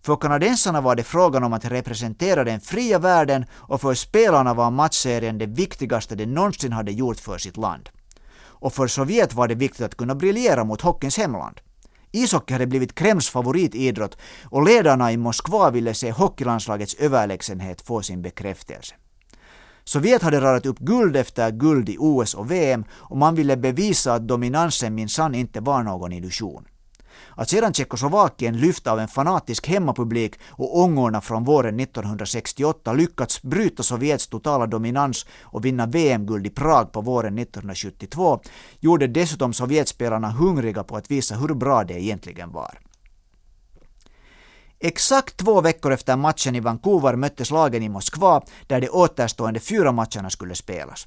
För 0.06 0.16
kanadensarna 0.16 0.80
var 0.80 0.96
det 0.96 1.04
frågan 1.04 1.44
om 1.44 1.52
att 1.52 1.64
representera 1.64 2.44
den 2.44 2.60
fria 2.60 2.98
världen 2.98 3.44
och 3.52 3.80
för 3.80 3.94
spelarna 3.94 4.54
var 4.54 4.70
matchserien 4.70 5.38
det 5.38 5.46
viktigaste 5.46 6.14
de 6.14 6.26
någonsin 6.26 6.72
hade 6.72 6.92
gjort 6.92 7.20
för 7.20 7.38
sitt 7.38 7.56
land. 7.56 7.88
Och 8.38 8.72
för 8.72 8.86
Sovjet 8.86 9.34
var 9.34 9.48
det 9.48 9.54
viktigt 9.54 9.86
att 9.86 9.96
kunna 9.96 10.14
briljera 10.14 10.64
mot 10.64 10.80
hockeyns 10.80 11.18
hemland. 11.18 11.60
Ishockey 12.12 12.52
hade 12.52 12.66
blivit 12.66 12.94
Kremls 12.94 13.28
favoritidrott 13.28 14.18
och 14.44 14.64
ledarna 14.64 15.12
i 15.12 15.16
Moskva 15.16 15.70
ville 15.70 15.94
se 15.94 16.10
hockeylandslagets 16.10 16.94
överlägsenhet 16.94 17.82
få 17.82 18.02
sin 18.02 18.22
bekräftelse. 18.22 18.94
Sovjet 19.84 20.22
hade 20.22 20.40
radat 20.40 20.66
upp 20.66 20.78
guld 20.78 21.16
efter 21.16 21.50
guld 21.50 21.88
i 21.88 21.96
OS 21.98 22.34
och 22.34 22.50
VM 22.50 22.84
och 22.90 23.16
man 23.16 23.34
ville 23.34 23.56
bevisa 23.56 24.14
att 24.14 24.28
dominansen 24.28 24.94
minsann 24.94 25.34
inte 25.34 25.60
var 25.60 25.82
någon 25.82 26.12
illusion. 26.12 26.66
Att 27.34 27.50
sedan 27.50 27.74
Tjeckoslovakien 27.74 28.56
lyft 28.56 28.86
av 28.86 29.00
en 29.00 29.08
fanatisk 29.08 29.68
hemmapublik 29.68 30.34
och 30.48 30.78
ångorna 30.78 31.20
från 31.20 31.44
våren 31.44 31.80
1968 31.80 32.92
lyckats 32.92 33.42
bryta 33.42 33.82
Sovjets 33.82 34.26
totala 34.26 34.66
dominans 34.66 35.26
och 35.42 35.64
vinna 35.64 35.86
VM-guld 35.86 36.46
i 36.46 36.50
Prag 36.50 36.92
på 36.92 37.00
våren 37.00 37.38
1972 37.38 38.40
gjorde 38.80 39.06
dessutom 39.06 39.52
Sovjetspelarna 39.52 40.30
hungriga 40.30 40.84
på 40.84 40.96
att 40.96 41.10
visa 41.10 41.34
hur 41.34 41.54
bra 41.54 41.84
det 41.84 42.02
egentligen 42.02 42.52
var. 42.52 42.78
Exakt 44.78 45.36
två 45.36 45.60
veckor 45.60 45.92
efter 45.92 46.16
matchen 46.16 46.54
i 46.54 46.60
Vancouver 46.60 47.16
möttes 47.16 47.50
lagen 47.50 47.82
i 47.82 47.88
Moskva 47.88 48.42
där 48.66 48.80
de 48.80 48.88
återstående 48.88 49.60
fyra 49.60 49.92
matcherna 49.92 50.30
skulle 50.30 50.54
spelas. 50.54 51.06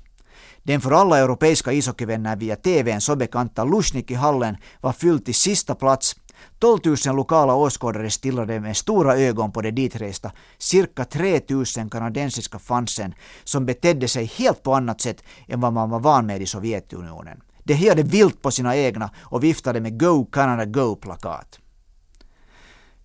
Den 0.64 0.82
för 0.82 0.92
alla 0.92 1.18
europeiska 1.18 1.72
ishockeyvänner 1.72 2.36
via 2.36 2.56
TVn 2.56 3.02
så 3.02 3.16
bekanta 3.16 3.64
Lushniki-hallen 3.64 4.58
var 4.82 4.92
fylld 4.92 5.26
till 5.26 5.36
sista 5.36 5.76
plats. 5.76 6.16
12 6.60 6.80
000 6.86 7.16
lokala 7.16 7.56
åskådare 7.56 8.10
stillade 8.10 8.60
med 8.60 8.78
stora 8.78 9.18
ögon 9.18 9.52
på 9.52 9.62
de 9.62 9.72
ditresta 9.72 10.32
cirka 10.58 11.06
3 11.06 11.42
000 11.50 11.66
kanadensiska 11.92 12.60
fansen 12.60 13.14
som 13.44 13.66
betedde 13.66 14.08
sig 14.08 14.26
helt 14.26 14.64
på 14.64 14.74
annat 14.74 15.02
sätt 15.02 15.24
än 15.48 15.62
vad 15.62 15.74
man 15.74 15.90
var 15.90 16.00
van 16.00 16.26
med 16.26 16.42
i 16.42 16.46
Sovjetunionen. 16.46 17.42
De 17.64 17.74
hejade 17.74 18.04
vilt 18.04 18.42
på 18.42 18.52
sina 18.52 18.76
egna 18.76 19.10
och 19.20 19.44
viftade 19.44 19.82
med 19.82 20.00
Go 20.00 20.26
Canada 20.26 20.66
Go-plakat. 20.66 21.60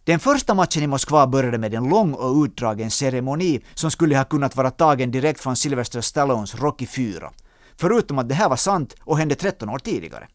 Den 0.04 0.20
första 0.20 0.54
matchen 0.54 0.82
i 0.82 0.86
Moskva 0.86 1.26
började 1.26 1.58
med 1.58 1.74
en 1.74 1.88
lång 1.88 2.14
och 2.14 2.44
utdragen 2.44 2.90
ceremoni 2.90 3.60
som 3.74 3.90
skulle 3.90 4.16
ha 4.16 4.24
kunnat 4.24 4.56
vara 4.56 4.70
tagen 4.70 5.10
direkt 5.10 5.40
från 5.40 5.56
Sylvester 5.56 6.00
Stallones 6.00 6.54
Rocky 6.54 6.86
4. 6.86 7.30
Förutom 7.76 8.18
att 8.18 8.28
det 8.28 8.34
här 8.34 8.48
var 8.48 8.56
sant 8.56 8.94
och 9.00 9.18
hände 9.18 9.34
13 9.34 9.68
år 9.68 9.78
tidigare. 9.78 10.28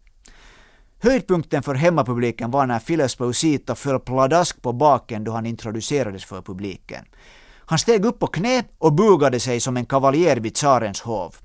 Höjdpunkten 1.01 1.63
för 1.63 1.75
hemmapubliken 1.75 2.51
var 2.51 2.65
när 2.65 2.79
Phil 2.79 3.07
Pausita 3.17 3.75
föll 3.75 3.99
pladask 3.99 4.61
på 4.61 4.73
baken 4.73 5.23
då 5.23 5.31
han 5.31 5.45
introducerades 5.45 6.25
för 6.25 6.41
publiken. 6.41 7.05
Han 7.69 7.79
steg 7.79 8.05
upp 8.05 8.19
på 8.19 8.27
knä 8.27 8.63
och 8.77 8.93
bugade 8.93 9.39
sig 9.39 9.59
som 9.59 9.77
en 9.77 9.85
kavaljer 9.85 10.37
vid 10.37 10.55
tsarens 10.55 11.01
hov. 11.01 11.35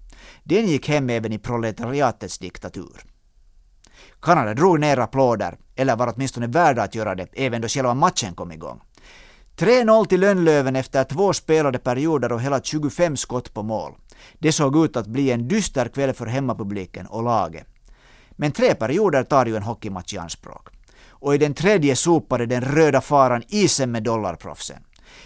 Den 0.44 0.66
gick 0.66 0.88
hem 0.88 1.10
även 1.10 1.32
i 1.32 1.38
proletariatets 1.38 2.38
diktatur. 2.38 3.00
Kanada 4.22 4.54
drog 4.54 4.80
ner 4.80 4.98
applåder, 4.98 5.58
eller 5.76 5.96
var 5.96 6.12
åtminstone 6.14 6.46
värda 6.46 6.82
att 6.82 6.94
göra 6.94 7.14
det, 7.14 7.28
även 7.32 7.62
då 7.62 7.68
själva 7.68 7.94
matchen 7.94 8.34
kom 8.34 8.52
igång. 8.52 8.80
3-0 9.56 10.06
till 10.06 10.20
Lönnlöven 10.20 10.76
efter 10.76 11.04
två 11.04 11.32
spelade 11.32 11.78
perioder 11.78 12.32
och 12.32 12.40
hela 12.40 12.60
25 12.60 13.16
skott 13.16 13.54
på 13.54 13.62
mål. 13.62 13.92
Det 14.38 14.52
såg 14.52 14.84
ut 14.84 14.96
att 14.96 15.06
bli 15.06 15.30
en 15.30 15.48
dyster 15.48 15.88
kväll 15.88 16.12
för 16.12 16.26
hemmapubliken 16.26 17.06
och 17.06 17.22
laget. 17.22 17.66
Men 18.30 18.52
tre 18.52 18.74
perioder 18.74 19.22
tar 19.22 19.46
ju 19.46 19.56
en 19.56 19.62
hockeymatch 19.62 20.14
i 20.14 20.18
anspråk. 20.18 20.68
Och 21.08 21.34
i 21.34 21.38
den 21.38 21.54
tredje 21.54 21.96
sopade 21.96 22.46
den 22.46 22.60
röda 22.60 23.00
faran 23.00 23.42
isen 23.48 23.90
med 23.90 24.02
dollarproffsen. 24.02 24.82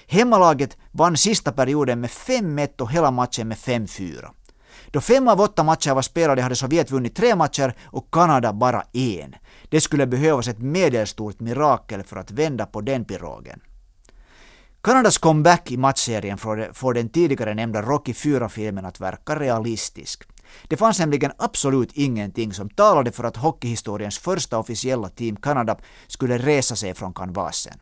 Hemmalaget 0.07 0.77
vann 0.93 1.17
sista 1.17 1.53
perioden 1.53 2.01
med 2.01 2.11
5-1 2.11 2.81
och 2.81 2.93
hela 2.93 3.11
matchen 3.11 3.49
med 3.49 3.57
5-4. 3.57 4.29
Då 4.91 5.01
fem 5.01 5.29
av 5.29 5.41
åtta 5.41 5.63
matcher 5.63 5.95
var 5.95 6.03
spelade 6.03 6.43
hade 6.43 6.57
Sovjet 6.57 6.91
vunnit 6.91 7.17
tre 7.17 7.35
matcher 7.37 7.75
och 7.85 8.11
Kanada 8.13 8.53
bara 8.53 8.85
en. 8.93 9.35
Det 9.69 9.81
skulle 9.81 10.07
behövas 10.07 10.49
ett 10.49 10.59
medelstort 10.59 11.41
mirakel 11.41 12.03
för 12.03 12.17
att 12.17 12.31
vända 12.31 12.67
på 12.67 12.81
den 12.81 13.05
pirogen. 13.05 13.61
Kanadas 14.89 15.19
comeback 15.19 15.71
i 15.71 15.77
matchserien 15.77 16.39
får 16.73 16.95
den 16.95 17.09
tidigare 17.09 17.55
nämnda 17.55 17.83
Rocky 17.83 18.13
4-filmen 18.13 18.85
att 18.85 19.01
verka 19.01 19.39
realistisk. 19.39 20.23
Det 20.69 20.77
fanns 20.77 20.99
nämligen 20.99 21.33
absolut 21.39 21.93
ingenting 21.93 22.53
som 22.53 22.71
talade 22.71 23.13
för 23.13 23.25
att 23.25 23.37
hockeyhistoriens 23.37 24.19
första 24.19 24.59
officiella 24.59 25.09
Team 25.09 25.37
Kanada 25.37 25.77
skulle 26.07 26.39
resa 26.39 26.77
sig 26.77 26.95
från 26.95 27.15
kanvasen. 27.15 27.75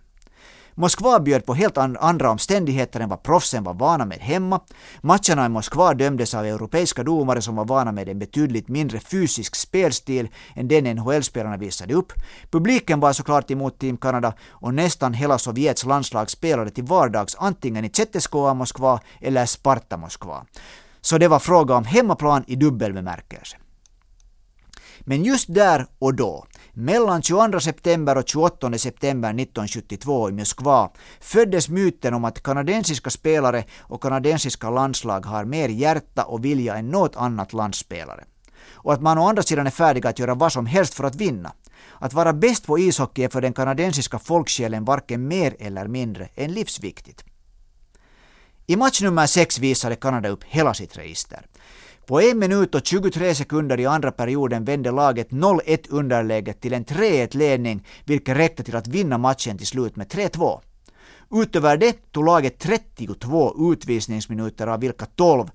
Moskva 0.79 1.21
bjöd 1.21 1.47
på 1.47 1.55
helt 1.55 1.79
andra 1.79 2.31
omständigheter 2.31 3.01
än 3.01 3.09
vad 3.09 3.23
proffsen 3.23 3.65
var 3.65 3.75
vana 3.75 4.05
med 4.05 4.19
hemma. 4.19 4.61
Matcherna 5.01 5.47
i 5.47 5.49
Moskva 5.49 5.95
dömdes 5.95 6.35
av 6.35 6.45
europeiska 6.45 7.03
domare 7.03 7.43
som 7.43 7.57
var 7.57 7.65
vana 7.65 7.93
med 7.93 8.09
en 8.09 8.19
betydligt 8.19 8.69
mindre 8.69 9.01
fysisk 9.01 9.57
spelstil 9.57 10.29
än 10.55 10.69
den 10.69 10.85
NHL-spelarna 10.85 11.57
visade 11.57 11.95
upp. 11.95 12.13
Publiken 12.51 13.01
var 13.01 13.13
såklart 13.13 13.51
emot 13.51 13.79
Team 13.79 13.97
Canada 13.97 14.33
och 14.51 14.75
nästan 14.75 15.15
hela 15.15 15.39
Sovjets 15.39 15.85
landslag 15.85 16.31
spelade 16.31 16.71
till 16.71 16.85
vardags 16.85 17.37
antingen 17.39 17.85
i 17.85 17.91
Tjetteskoa 17.91 18.55
Moskva 18.55 19.01
eller 19.21 19.47
Sparta 19.47 19.97
Moskva. 19.97 20.47
Så 21.01 21.19
det 21.19 21.29
var 21.29 21.39
fråga 21.39 21.75
om 21.75 21.85
hemmaplan 21.85 22.45
i 22.47 22.57
dubbel 22.57 22.93
bemärkelse. 22.93 23.57
Men 25.01 25.25
just 25.25 25.55
där 25.55 25.87
och 25.99 26.15
då, 26.15 26.47
mellan 26.77 27.23
22 27.23 27.61
september 27.61 28.19
och 28.19 28.29
28 28.29 28.79
september 28.79 29.29
1972 29.29 30.29
i 30.29 30.33
Moskva, 30.33 30.91
föddes 31.21 31.69
myten 31.69 32.15
om 32.15 32.25
att 32.25 32.43
kanadensiska 32.43 33.11
spelare 33.11 33.65
och 33.79 34.03
kanadensiska 34.03 34.71
landslag 34.71 35.27
har 35.27 35.45
mer 35.45 35.69
hjärta 35.69 36.25
och 36.25 36.45
vilja 36.45 36.77
än 36.77 36.91
något 36.91 37.17
annat 37.17 37.53
lands 37.53 37.79
spelare. 37.79 38.25
Och 38.73 38.93
att 38.93 39.03
man 39.03 39.19
å 39.19 39.29
andra 39.29 39.43
sidan 39.43 39.67
är 39.67 39.71
färdig 39.71 40.07
att 40.07 40.19
göra 40.19 40.35
vad 40.35 40.53
som 40.53 40.67
helst 40.67 40.95
för 40.95 41.05
att 41.05 41.15
vinna. 41.15 41.53
Att 41.99 42.13
vara 42.13 42.33
bäst 42.33 42.67
på 42.67 42.79
ishockey 42.79 43.25
är 43.25 43.29
för 43.29 43.41
den 43.41 43.53
kanadensiska 43.53 44.19
folksjälen 44.19 44.85
varken 44.85 45.29
mer 45.29 45.57
eller 45.59 45.89
mindre 45.89 46.29
än 46.35 46.53
livsviktigt. 46.53 47.25
I 48.67 48.77
match 48.77 49.03
nummer 49.03 49.27
6 49.27 49.59
visade 49.59 49.97
Kanada 49.97 50.29
upp 50.29 50.45
hela 50.45 50.75
sitt 50.75 50.97
register. 50.97 51.47
På 52.07 52.21
en 52.21 52.39
minut 52.39 52.75
och 52.75 52.87
23 52.87 53.35
sekunder 53.35 53.81
i 53.81 53.87
andra 53.87 54.13
perioden 54.13 54.65
vände 54.65 54.91
laget 54.91 55.31
0-1 55.31 55.87
underläget 55.91 56.61
till 56.61 56.73
en 56.73 56.85
3-1 56.85 57.37
ledning, 57.37 57.87
vilket 58.05 58.37
räckte 58.37 58.63
till 58.63 58.77
att 58.77 58.87
vinna 58.87 59.19
matchen 59.19 59.59
till 59.59 59.67
slut 59.67 59.97
med 59.97 60.07
3-2. 60.07 60.61
Utöver 61.31 61.77
det 61.77 62.13
tog 62.13 62.25
laget 62.25 62.59
32 62.59 63.73
utvisningsminuter 63.73 64.67
av 64.67 64.81
vilka 64.81 65.07
12, 65.07 65.47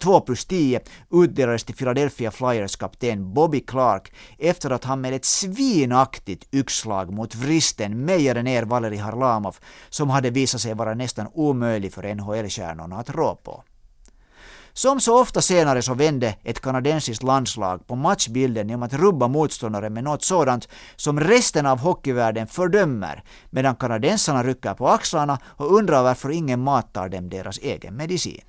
2 0.00 0.20
plus 0.20 0.44
10, 0.44 0.80
utdelades 1.10 1.64
till 1.64 1.74
Philadelphia 1.74 2.30
Flyers 2.30 2.76
kapten 2.76 3.34
Bobby 3.34 3.60
Clark 3.60 4.12
efter 4.38 4.70
att 4.70 4.84
han 4.84 5.00
med 5.00 5.14
ett 5.14 5.24
svinaktigt 5.24 6.54
yxslag 6.54 7.12
mot 7.12 7.34
vristen 7.34 8.04
mejade 8.04 8.42
ner 8.42 8.62
Valeri 8.62 8.96
Harlamov 8.96 9.56
som 9.90 10.10
hade 10.10 10.30
visat 10.30 10.60
sig 10.60 10.74
vara 10.74 10.94
nästan 10.94 11.26
omöjlig 11.34 11.92
för 11.92 12.14
NHL-stjärnorna 12.14 12.96
att 12.96 13.10
rå 13.10 13.34
på. 13.34 13.64
Som 14.76 15.00
så 15.00 15.20
ofta 15.20 15.42
senare 15.42 15.82
så 15.82 15.94
vände 15.94 16.34
ett 16.44 16.60
kanadensiskt 16.60 17.22
landslag 17.22 17.86
på 17.86 17.96
matchbilden 17.96 18.68
genom 18.68 18.82
att 18.82 18.92
rubba 18.94 19.28
motståndaren 19.28 19.92
med 19.92 20.04
något 20.04 20.24
sådant 20.24 20.68
som 20.96 21.20
resten 21.20 21.66
av 21.66 21.78
hockeyvärlden 21.78 22.46
fördömer, 22.46 23.22
medan 23.50 23.76
kanadensarna 23.76 24.42
rycker 24.42 24.74
på 24.74 24.88
axlarna 24.88 25.38
och 25.44 25.74
undrar 25.74 26.02
varför 26.02 26.30
ingen 26.30 26.60
matar 26.60 27.08
dem 27.08 27.28
deras 27.28 27.58
egen 27.58 27.96
medicin. 27.96 28.44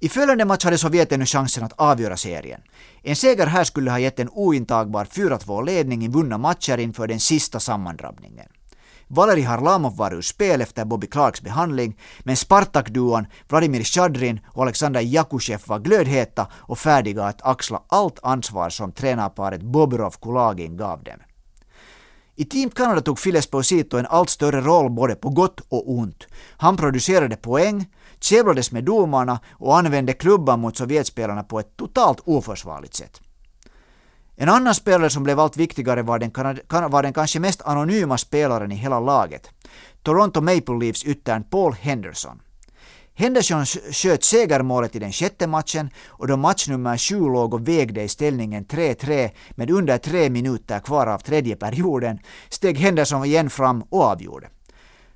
I 0.00 0.08
följande 0.08 0.44
match 0.44 0.64
hade 0.64 0.78
Sovjet 0.78 1.10
nu 1.10 1.26
chansen 1.26 1.64
att 1.64 1.72
avgöra 1.72 2.16
serien. 2.16 2.60
En 3.02 3.16
seger 3.16 3.46
här 3.46 3.64
skulle 3.64 3.90
ha 3.90 3.98
gett 3.98 4.20
en 4.20 4.28
ointagbar 4.28 5.04
4-2-ledning 5.04 6.04
i 6.04 6.08
vunna 6.08 6.38
matcher 6.38 6.78
inför 6.78 7.06
den 7.06 7.20
sista 7.20 7.60
sammandrabbningen. 7.60 8.48
Valeri 9.08 9.42
Harlamov 9.42 9.96
var 9.96 10.14
ur 10.14 10.22
spel 10.22 10.60
efter 10.60 10.84
Bobby 10.84 11.06
Clarks 11.06 11.42
behandling, 11.42 11.98
men 12.20 12.36
Spartak-duon 12.36 13.26
Vladimir 13.48 13.84
Shadrin 13.84 14.40
och 14.46 14.62
Alexander 14.62 15.00
Jakushev 15.00 15.62
var 15.66 15.78
glödheta 15.78 16.46
och 16.52 16.78
färdiga 16.78 17.24
att 17.24 17.42
axla 17.42 17.82
allt 17.88 18.18
ansvar 18.22 18.70
som 18.70 18.92
tränarparet 18.92 19.62
Bobrov-Kulagin 19.62 20.76
gav 20.76 21.02
dem. 21.02 21.20
I 22.38 22.44
Team 22.44 22.70
Canada 22.70 23.00
tog 23.00 23.22
Phil 23.22 23.42
Posito 23.50 23.98
en 23.98 24.06
allt 24.06 24.30
större 24.30 24.60
roll 24.60 24.90
både 24.90 25.14
på 25.14 25.30
gott 25.30 25.60
och 25.60 25.90
ont. 25.90 26.26
Han 26.56 26.76
producerade 26.76 27.36
poäng, 27.36 27.86
käbblades 28.20 28.72
med 28.72 28.84
domarna 28.84 29.40
och 29.52 29.78
använde 29.78 30.12
klubban 30.12 30.60
mot 30.60 30.76
Sovjetspelarna 30.76 31.42
på 31.42 31.60
ett 31.60 31.76
totalt 31.76 32.20
oförsvarligt 32.24 32.94
sätt. 32.94 33.20
En 34.38 34.48
annan 34.48 34.74
spelare 34.74 35.10
som 35.10 35.22
blev 35.22 35.40
allt 35.40 35.56
viktigare 35.56 36.02
var 36.02 36.18
den, 36.18 36.30
var 36.90 37.02
den 37.02 37.12
kanske 37.12 37.40
mest 37.40 37.62
anonyma 37.62 38.18
spelaren 38.18 38.72
i 38.72 38.74
hela 38.74 39.00
laget. 39.00 39.50
Toronto 40.02 40.40
Maple 40.40 40.78
Leafs 40.80 41.04
yttern 41.04 41.44
Paul 41.44 41.72
Henderson. 41.72 42.40
Henderson 43.14 43.66
sköt 43.92 44.24
segermålet 44.24 44.96
i 44.96 44.98
den 44.98 45.12
sjätte 45.12 45.46
matchen 45.46 45.90
och 46.06 46.28
då 46.28 46.36
match 46.36 46.68
nummer 46.68 46.98
sju 46.98 47.20
låg 47.20 47.54
och 47.54 47.68
vägde 47.68 48.02
i 48.02 48.08
ställningen 48.08 48.66
3-3 48.66 49.30
med 49.50 49.70
under 49.70 49.98
tre 49.98 50.30
minuter 50.30 50.80
kvar 50.80 51.06
av 51.06 51.18
tredje 51.18 51.56
perioden 51.56 52.18
steg 52.48 52.78
Henderson 52.78 53.24
igen 53.24 53.50
fram 53.50 53.82
och 53.82 54.02
avgjorde. 54.02 54.48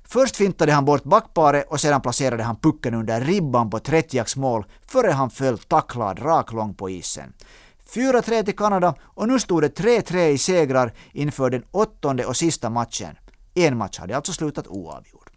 Först 0.03 0.35
fintade 0.35 0.71
han 0.71 0.85
bort 0.85 1.03
backparet 1.03 1.67
och 1.69 1.81
sedan 1.81 2.01
placerade 2.01 2.43
han 2.43 2.55
pucken 2.55 2.93
under 2.93 3.21
ribban 3.21 3.69
på 3.69 3.79
Tretjaks 3.79 4.35
mål 4.35 4.65
före 4.87 5.11
han 5.11 5.29
föll 5.29 5.57
tacklad 5.57 6.21
raklång 6.21 6.73
på 6.73 6.89
isen. 6.89 7.33
4-3 7.93 8.43
till 8.43 8.55
Kanada 8.55 8.95
och 9.01 9.27
nu 9.27 9.39
stod 9.39 9.61
det 9.61 9.79
3-3 9.79 10.27
i 10.27 10.37
segrar 10.37 10.93
inför 11.13 11.49
den 11.49 11.63
åttonde 11.71 12.25
och 12.25 12.37
sista 12.37 12.69
matchen. 12.69 13.15
En 13.53 13.77
match 13.77 13.99
hade 13.99 14.15
alltså 14.15 14.33
slutat 14.33 14.67
oavgjord. 14.67 15.31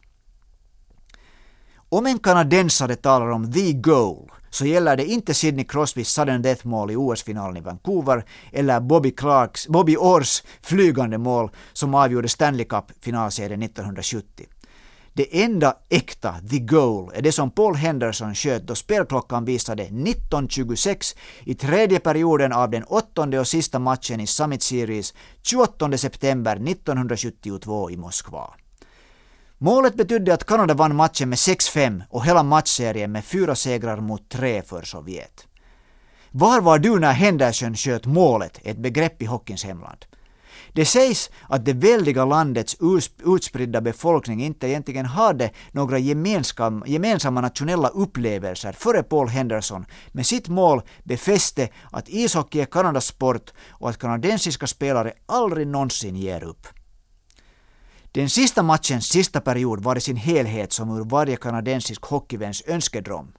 Om 1.88 2.06
en 2.06 2.18
kanadensare 2.18 2.96
talar 2.96 3.30
om 3.30 3.52
the 3.52 3.72
goal 3.72 4.30
så 4.50 4.66
gäller 4.66 4.96
det 4.96 5.04
inte 5.04 5.34
Sidney 5.34 5.64
Crosbys 5.64 6.08
sudden 6.08 6.42
death-mål 6.42 6.90
i 6.90 6.96
OS-finalen 6.96 7.56
i 7.56 7.60
Vancouver 7.60 8.24
eller 8.52 8.80
Bobby, 8.80 9.10
Clarks, 9.10 9.68
Bobby 9.68 9.96
Orrs 9.96 10.42
flygande 10.62 11.18
mål 11.18 11.50
som 11.72 11.94
avgjorde 11.94 12.28
Stanley 12.28 12.64
Cup-finalserien 12.64 13.62
1970. 13.62 14.46
Det 15.16 15.42
enda 15.42 15.76
äkta 15.88 16.34
The 16.50 16.58
Goal 16.58 17.10
är 17.14 17.22
det 17.22 17.32
som 17.32 17.50
Paul 17.50 17.74
Henderson 17.74 18.34
sköt 18.34 18.62
då 18.62 18.74
spelklockan 18.74 19.44
visade 19.44 19.84
19.26 19.84 21.16
i 21.44 21.54
tredje 21.54 22.00
perioden 22.00 22.52
av 22.52 22.70
den 22.70 22.84
åttonde 22.84 23.40
och 23.40 23.48
sista 23.48 23.78
matchen 23.78 24.20
i 24.20 24.26
Summit 24.26 24.62
Series 24.62 25.14
28 25.42 25.98
september 25.98 26.56
1972 26.56 27.90
i 27.90 27.96
Moskva. 27.96 28.54
Målet 29.58 29.94
betydde 29.94 30.34
att 30.34 30.44
Kanada 30.44 30.74
vann 30.74 30.96
matchen 30.96 31.28
med 31.28 31.36
6-5 31.36 32.02
och 32.10 32.24
hela 32.24 32.42
matchserien 32.42 33.12
med 33.12 33.24
fyra 33.24 33.54
segrar 33.54 34.00
mot 34.00 34.28
tre 34.28 34.62
för 34.62 34.82
Sovjet. 34.82 35.46
Var 36.30 36.60
var 36.60 36.78
du 36.78 36.98
när 36.98 37.12
Henderson 37.12 37.76
sköt 37.76 38.06
målet? 38.06 38.60
Ett 38.64 38.78
begrepp 38.78 39.22
i 39.22 39.24
hockeyns 39.24 39.64
hemland. 39.64 40.04
Det 40.74 40.84
sägs 40.84 41.30
att 41.48 41.64
det 41.64 41.72
väldiga 41.72 42.24
landets 42.24 42.76
utspridda 43.24 43.80
befolkning 43.80 44.44
inte 44.44 44.68
egentligen 44.68 45.06
hade 45.06 45.50
några 45.72 45.98
gemensamma 45.98 47.40
nationella 47.40 47.88
upplevelser 47.88 48.72
före 48.72 49.02
Paul 49.02 49.28
Henderson 49.28 49.86
med 50.12 50.26
sitt 50.26 50.48
mål 50.48 50.82
befäste 51.04 51.68
att 51.92 52.08
ishockey 52.08 52.60
är 52.60 52.64
Kanadas 52.64 53.06
sport 53.06 53.52
och 53.70 53.90
att 53.90 53.98
kanadensiska 53.98 54.66
spelare 54.66 55.12
aldrig 55.26 55.66
någonsin 55.66 56.16
ger 56.16 56.44
upp. 56.44 56.66
Den 58.12 58.30
sista 58.30 58.62
matchens 58.62 59.08
sista 59.08 59.40
period 59.40 59.82
var 59.82 59.96
i 59.96 60.00
sin 60.00 60.16
helhet 60.16 60.72
som 60.72 60.90
ur 60.98 61.04
varje 61.04 61.36
kanadensisk 61.36 62.04
hockeyväns 62.04 62.62
önskedröm. 62.66 63.32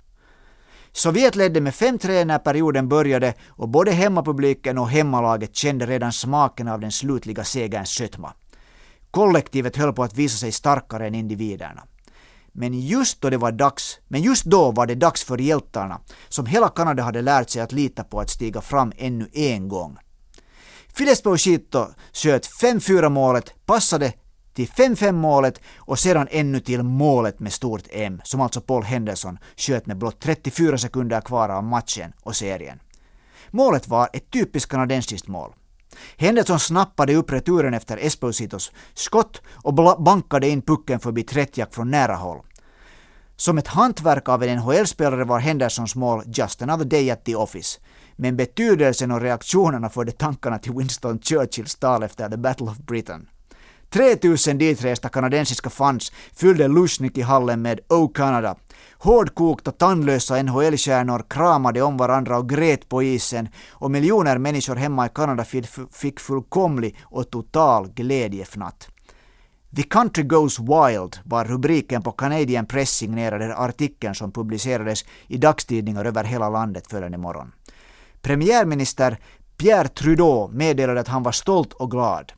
Sovjet 0.95 1.36
ledde 1.36 1.62
med 1.62 1.73
5-3 1.73 2.25
när 2.25 2.39
perioden 2.39 2.89
började 2.89 3.34
och 3.47 3.69
både 3.69 3.91
hemmapubliken 3.91 4.77
och 4.77 4.89
hemmalaget 4.89 5.55
kände 5.55 5.86
redan 5.86 6.13
smaken 6.13 6.67
av 6.67 6.79
den 6.79 6.91
slutliga 6.91 7.43
segerns 7.43 7.89
sötma. 7.89 8.34
Kollektivet 9.12 9.75
höll 9.75 9.93
på 9.93 10.03
att 10.03 10.13
visa 10.13 10.38
sig 10.38 10.51
starkare 10.51 11.08
än 11.08 11.15
individerna. 11.15 11.84
Men 12.51 12.79
just 12.79 13.21
då 13.21 13.29
det 13.29 13.38
var 13.38 13.51
dags, 13.51 13.99
men 14.08 14.21
just 14.21 14.45
då 14.45 14.71
var 14.71 14.86
det 14.86 14.95
dags 14.95 15.23
för 15.23 15.38
hjältarna, 15.38 15.99
som 16.29 16.45
hela 16.45 16.69
Kanada 16.69 17.03
hade 17.03 17.21
lärt 17.21 17.49
sig 17.49 17.62
att 17.62 17.71
lita 17.71 18.03
på 18.03 18.19
att 18.19 18.29
stiga 18.29 18.62
fram 18.62 18.91
ännu 18.97 19.29
en 19.34 19.67
gång. 19.67 19.97
Fides 20.88 21.21
Pauchito 21.21 21.88
sköt 22.13 22.47
5-4 22.47 23.10
målet, 23.10 23.65
passade 23.65 24.13
till 24.55 24.67
5-5 24.67 25.11
målet 25.11 25.61
och 25.77 25.99
sedan 25.99 26.27
ännu 26.31 26.59
till 26.59 26.83
målet 26.83 27.39
med 27.39 27.53
stort 27.53 27.83
M, 27.89 28.21
som 28.23 28.41
alltså 28.41 28.61
Paul 28.61 28.83
Henderson 28.83 29.37
sköt 29.57 29.85
med 29.85 29.97
blott 29.97 30.19
34 30.19 30.77
sekunder 30.77 31.21
kvar 31.21 31.49
av 31.49 31.63
matchen 31.63 32.13
och 32.23 32.35
serien. 32.35 32.79
Målet 33.51 33.87
var 33.87 34.09
ett 34.13 34.31
typiskt 34.31 34.71
kanadensiskt 34.71 35.27
mål. 35.27 35.53
Henderson 36.17 36.59
snappade 36.59 37.15
upp 37.15 37.31
returen 37.31 37.73
efter 37.73 37.97
Espositos 37.97 38.71
skott 38.93 39.41
och 39.51 39.73
bankade 40.03 40.49
in 40.49 40.61
pucken 40.61 40.99
förbi 40.99 41.23
Tretjak 41.23 41.73
från 41.73 41.91
nära 41.91 42.15
håll. 42.15 42.41
Som 43.35 43.57
ett 43.57 43.67
hantverk 43.67 44.29
av 44.29 44.43
en 44.43 44.57
NHL-spelare 44.57 45.23
var 45.23 45.39
Hendersons 45.39 45.95
mål 45.95 46.23
just 46.25 46.61
another 46.61 46.85
day 46.85 47.11
at 47.11 47.25
the 47.25 47.35
office. 47.35 47.79
Men 48.15 48.37
betydelsen 48.37 49.11
och 49.11 49.21
reaktionerna 49.21 49.89
förde 49.89 50.11
tankarna 50.11 50.59
till 50.59 50.73
Winston 50.73 51.19
Churchills 51.19 51.75
tal 51.75 52.03
efter 52.03 52.29
the 52.29 52.37
Battle 52.37 52.67
of 52.67 52.77
Britain. 52.77 53.27
3000 53.95 54.58
ditresta 54.58 55.10
kanadensiska 55.10 55.69
fans 55.69 56.12
fyllde 56.34 56.67
Lushniki-hallen 56.67 57.62
med 57.62 57.79
O 57.89 58.08
Canada. 58.08 58.55
Hårdkokta, 58.97 59.71
tandlösa 59.71 60.43
NHL-stjärnor 60.43 61.23
kramade 61.29 61.81
om 61.81 61.97
varandra 61.97 62.38
och 62.38 62.49
grät 62.49 62.89
på 62.89 63.03
isen 63.03 63.49
och 63.71 63.91
miljoner 63.91 64.38
människor 64.38 64.75
hemma 64.75 65.05
i 65.05 65.10
Kanada 65.15 65.45
fick 65.91 66.19
fullkomlig 66.19 66.97
och 67.03 67.29
total 67.29 67.88
glädjefnatt. 67.88 68.88
The 69.75 69.84
country 69.84 70.23
goes 70.23 70.60
wild 70.60 71.19
var 71.23 71.45
rubriken 71.45 72.01
på 72.01 72.12
Canadian 72.12 72.65
Press 72.65 72.89
signerade 72.89 73.55
artikeln 73.55 74.15
som 74.15 74.31
publicerades 74.31 75.05
i 75.27 75.38
dagstidningar 75.38 76.05
över 76.05 76.23
hela 76.23 76.49
landet 76.49 76.88
följande 76.88 77.17
morgon. 77.17 77.51
Premiärminister 78.21 79.17
Pierre 79.58 79.88
Trudeau 79.88 80.47
meddelade 80.51 80.99
att 80.99 81.08
han 81.08 81.23
var 81.23 81.31
stolt 81.31 81.73
och 81.73 81.91
glad. 81.91 82.31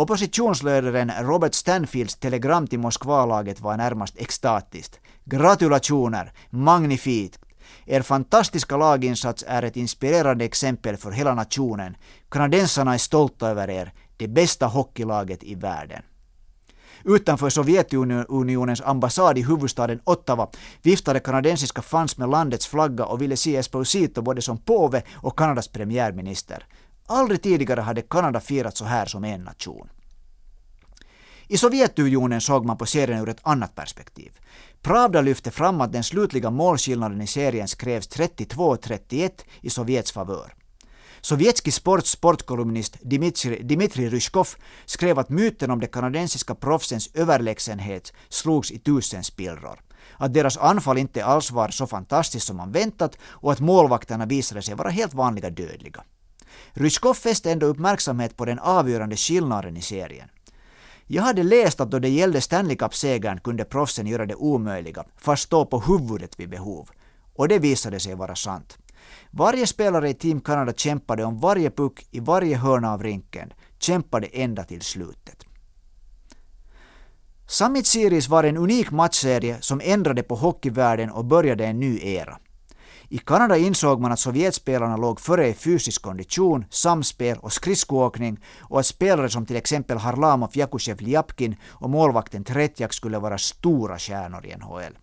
Oppositionsledaren 0.00 1.12
Robert 1.20 1.54
Stanfields 1.54 2.16
telegram 2.16 2.66
till 2.66 2.78
Moskvalaget 2.78 3.60
var 3.60 3.76
närmast 3.76 4.14
extatiskt. 4.18 5.00
Gratulationer! 5.24 6.32
Magnifikt! 6.50 7.38
Er 7.86 8.02
fantastiska 8.02 8.76
laginsats 8.76 9.44
är 9.48 9.62
ett 9.62 9.76
inspirerande 9.76 10.44
exempel 10.44 10.96
för 10.96 11.10
hela 11.10 11.34
nationen. 11.34 11.96
Kanadensarna 12.28 12.94
är 12.94 12.98
stolta 12.98 13.48
över 13.48 13.70
er, 13.70 13.92
det 14.16 14.28
bästa 14.28 14.66
hockeylaget 14.66 15.44
i 15.44 15.54
världen. 15.54 16.02
Utanför 17.04 17.50
Sovjetunionens 17.50 18.80
ambassad 18.80 19.38
i 19.38 19.42
huvudstaden 19.42 20.00
Ottawa 20.04 20.48
viftade 20.82 21.20
kanadensiska 21.20 21.82
fans 21.82 22.18
med 22.18 22.28
landets 22.28 22.66
flagga 22.66 23.04
och 23.04 23.22
ville 23.22 23.36
se 23.36 23.56
Esposito 23.56 24.22
både 24.22 24.42
som 24.42 24.58
påve 24.58 25.02
och 25.14 25.38
Kanadas 25.38 25.68
premiärminister. 25.68 26.66
Aldrig 27.12 27.42
tidigare 27.42 27.80
hade 27.80 28.02
Kanada 28.02 28.40
firat 28.40 28.76
så 28.76 28.84
här 28.84 29.06
som 29.06 29.24
en 29.24 29.44
nation. 29.44 29.88
I 31.46 31.56
Sovjetunionen 31.56 32.40
såg 32.40 32.66
man 32.66 32.76
på 32.76 32.86
serien 32.86 33.20
ur 33.20 33.28
ett 33.28 33.40
annat 33.42 33.74
perspektiv. 33.74 34.38
Pravda 34.82 35.20
lyfte 35.20 35.50
fram 35.50 35.80
att 35.80 35.92
den 35.92 36.04
slutliga 36.04 36.50
målskillnaden 36.50 37.20
i 37.20 37.26
serien 37.26 37.68
skrevs 37.68 38.08
32-31 38.08 39.30
i 39.60 39.70
Sovjets 39.70 40.12
favör. 40.12 40.54
Sovjetski 41.20 41.70
sports 41.70 42.10
sportkolumnist 42.10 42.96
Dmitri, 43.02 43.62
Dmitri 43.62 44.08
Ryskov 44.08 44.48
skrev 44.84 45.18
att 45.18 45.28
myten 45.28 45.70
om 45.70 45.80
de 45.80 45.86
kanadensiska 45.86 46.54
proffsens 46.54 47.10
överlägsenhet 47.14 48.12
slogs 48.28 48.70
i 48.70 48.78
tusen 48.78 49.24
spillror. 49.24 49.80
Att 50.16 50.34
deras 50.34 50.56
anfall 50.56 50.98
inte 50.98 51.24
alls 51.24 51.50
var 51.50 51.68
så 51.68 51.86
fantastiskt 51.86 52.46
som 52.46 52.56
man 52.56 52.72
väntat 52.72 53.18
och 53.22 53.52
att 53.52 53.60
målvakterna 53.60 54.26
visade 54.26 54.62
sig 54.62 54.74
vara 54.74 54.90
helt 54.90 55.14
vanliga 55.14 55.50
dödliga. 55.50 56.04
Ryskov 56.72 57.14
fäste 57.14 57.52
ändå 57.52 57.66
uppmärksamhet 57.66 58.36
på 58.36 58.44
den 58.44 58.58
avgörande 58.58 59.16
skillnaden 59.16 59.76
i 59.76 59.82
serien. 59.82 60.28
Jag 61.06 61.22
hade 61.22 61.42
läst 61.42 61.80
att 61.80 61.90
då 61.90 61.98
det 61.98 62.08
gällde 62.08 62.40
Stanley 62.40 62.76
Cup-segern 62.76 63.40
kunde 63.40 63.64
proffsen 63.64 64.06
göra 64.06 64.26
det 64.26 64.34
omöjliga, 64.34 65.04
fast 65.16 65.42
stå 65.42 65.64
på 65.64 65.80
huvudet 65.80 66.40
vid 66.40 66.50
behov. 66.50 66.88
Och 67.34 67.48
det 67.48 67.58
visade 67.58 68.00
sig 68.00 68.14
vara 68.14 68.36
sant. 68.36 68.78
Varje 69.30 69.66
spelare 69.66 70.10
i 70.10 70.14
Team 70.14 70.40
Canada 70.40 70.72
kämpade 70.72 71.24
om 71.24 71.40
varje 71.40 71.70
puck 71.70 72.06
i 72.10 72.20
varje 72.20 72.56
hörna 72.56 72.92
av 72.92 73.02
rinken, 73.02 73.52
kämpade 73.78 74.26
ända 74.26 74.64
till 74.64 74.82
slutet. 74.82 75.44
Summit 77.46 77.86
Series 77.86 78.28
var 78.28 78.44
en 78.44 78.56
unik 78.56 78.90
matchserie 78.90 79.56
som 79.60 79.80
ändrade 79.84 80.22
på 80.22 80.34
hockeyvärlden 80.34 81.10
och 81.10 81.24
började 81.24 81.66
en 81.66 81.80
ny 81.80 82.00
era. 82.02 82.38
I 83.12 83.18
Kanada 83.18 83.56
insåg 83.56 84.00
man 84.00 84.12
att 84.12 84.18
Sovjetspelarna 84.18 84.96
låg 84.96 85.20
före 85.20 85.48
i 85.48 85.54
fysisk 85.54 86.02
kondition, 86.02 86.64
samspel 86.70 87.38
och 87.38 87.52
skridskoåkning 87.52 88.40
och 88.60 88.80
att 88.80 88.86
spelare 88.86 89.28
som 89.28 89.46
till 89.46 89.56
exempel 89.56 89.98
Harlamov, 89.98 90.50
Jakushev, 90.52 91.02
Ljapkin 91.02 91.56
och 91.68 91.90
målvakten 91.90 92.44
Tretjak 92.44 92.92
skulle 92.92 93.18
vara 93.18 93.38
stora 93.38 93.98
stjärnor 93.98 94.46
i 94.46 94.56
NHL. 94.56 94.98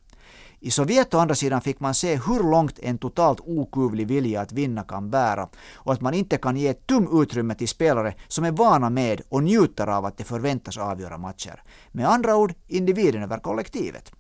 I 0.60 0.72
Sovjet 0.72 1.14
å 1.14 1.20
andra 1.20 1.36
sidan 1.36 1.62
fick 1.62 1.80
man 1.80 1.94
se 1.94 2.16
hur 2.16 2.52
långt 2.52 2.80
en 2.80 2.98
totalt 2.98 3.40
okuvlig 3.40 4.08
vilja 4.08 4.42
att 4.42 4.52
vinna 4.52 4.84
kan 4.84 5.10
bära 5.10 5.50
och 5.74 5.94
att 5.94 6.02
man 6.02 6.14
inte 6.14 6.38
kan 6.38 6.58
ge 6.58 6.68
ett 6.68 6.88
tum 6.88 7.22
utrymme 7.22 7.56
till 7.56 7.68
spelare 7.68 8.14
som 8.28 8.46
är 8.46 8.52
vana 8.52 8.90
med 8.90 9.22
och 9.30 9.44
njuter 9.44 9.88
av 9.88 10.06
att 10.06 10.18
det 10.18 10.24
förväntas 10.24 10.78
avgöra 10.78 11.18
matcher. 11.18 11.64
Med 11.92 12.10
andra 12.10 12.36
ord, 12.36 12.54
individen 12.68 13.24
över 13.24 13.38
kollektivet. 13.38 14.12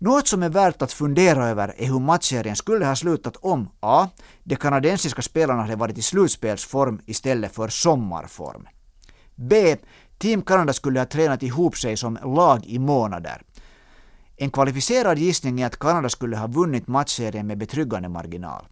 Något 0.00 0.28
som 0.28 0.42
är 0.42 0.48
värt 0.48 0.82
att 0.82 0.92
fundera 0.92 1.48
över 1.48 1.74
är 1.78 1.86
hur 1.86 1.98
matchserien 1.98 2.56
skulle 2.56 2.86
ha 2.86 2.96
slutat 2.96 3.36
om 3.36 3.70
A. 3.80 4.08
De 4.44 4.56
kanadensiska 4.56 5.22
spelarna 5.22 5.62
hade 5.62 5.76
varit 5.76 5.98
i 5.98 6.02
slutspelsform 6.02 7.00
istället 7.06 7.54
för 7.54 7.68
sommarform. 7.68 8.68
B. 9.34 9.76
Team 10.18 10.42
Kanada 10.42 10.72
skulle 10.72 11.00
ha 11.00 11.06
tränat 11.06 11.42
ihop 11.42 11.76
sig 11.76 11.96
som 11.96 12.18
lag 12.24 12.66
i 12.66 12.78
månader. 12.78 13.42
En 14.36 14.50
kvalificerad 14.50 15.18
gissning 15.18 15.60
är 15.60 15.66
att 15.66 15.78
Kanada 15.78 16.08
skulle 16.08 16.36
ha 16.36 16.46
vunnit 16.46 16.88
matchserien 16.88 17.46
med 17.46 17.58
betryggande 17.58 18.08
marginal. 18.08 18.64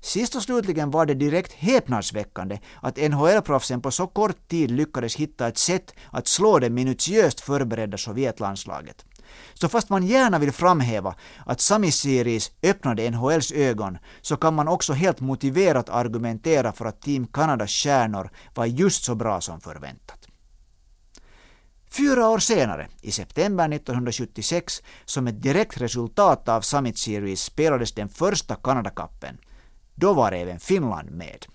Sist 0.00 0.34
och 0.34 0.42
slutligen 0.42 0.90
var 0.90 1.06
det 1.06 1.14
direkt 1.14 1.52
häpnadsväckande 1.52 2.58
att 2.80 2.96
NHL-proffsen 2.96 3.80
på 3.80 3.90
så 3.90 4.06
kort 4.06 4.48
tid 4.48 4.70
lyckades 4.70 5.16
hitta 5.16 5.48
ett 5.48 5.58
sätt 5.58 5.94
att 6.10 6.26
slå 6.26 6.58
det 6.58 6.70
minutiöst 6.70 7.40
förberedda 7.40 7.98
Sovjetlandslaget. 7.98 9.04
Så 9.54 9.68
fast 9.68 9.88
man 9.88 10.06
gärna 10.06 10.38
vill 10.38 10.52
framhäva 10.52 11.14
att 11.46 11.60
Sami 11.60 11.92
Series 11.92 12.50
öppnade 12.62 13.10
NHLs 13.10 13.52
ögon 13.52 13.98
så 14.20 14.36
kan 14.36 14.54
man 14.54 14.68
också 14.68 14.92
helt 14.92 15.20
motiverat 15.20 15.88
argumentera 15.88 16.72
för 16.72 16.84
att 16.84 17.02
Team 17.02 17.26
Kanadas 17.26 17.70
stjärnor 17.70 18.30
var 18.54 18.66
just 18.66 19.04
så 19.04 19.14
bra 19.14 19.40
som 19.40 19.60
förväntat. 19.60 20.28
Fyra 21.90 22.28
år 22.28 22.38
senare, 22.38 22.88
i 23.02 23.10
september 23.10 23.72
1976, 23.72 24.82
som 25.04 25.26
ett 25.26 25.42
direkt 25.42 25.80
resultat 25.80 26.48
av 26.48 26.60
Summit 26.60 26.98
Series 26.98 27.42
spelades 27.42 27.92
den 27.92 28.08
första 28.08 28.54
Kanadakappen. 28.54 29.38
Då 29.94 30.12
var 30.12 30.32
även 30.32 30.60
Finland 30.60 31.10
med. 31.10 31.46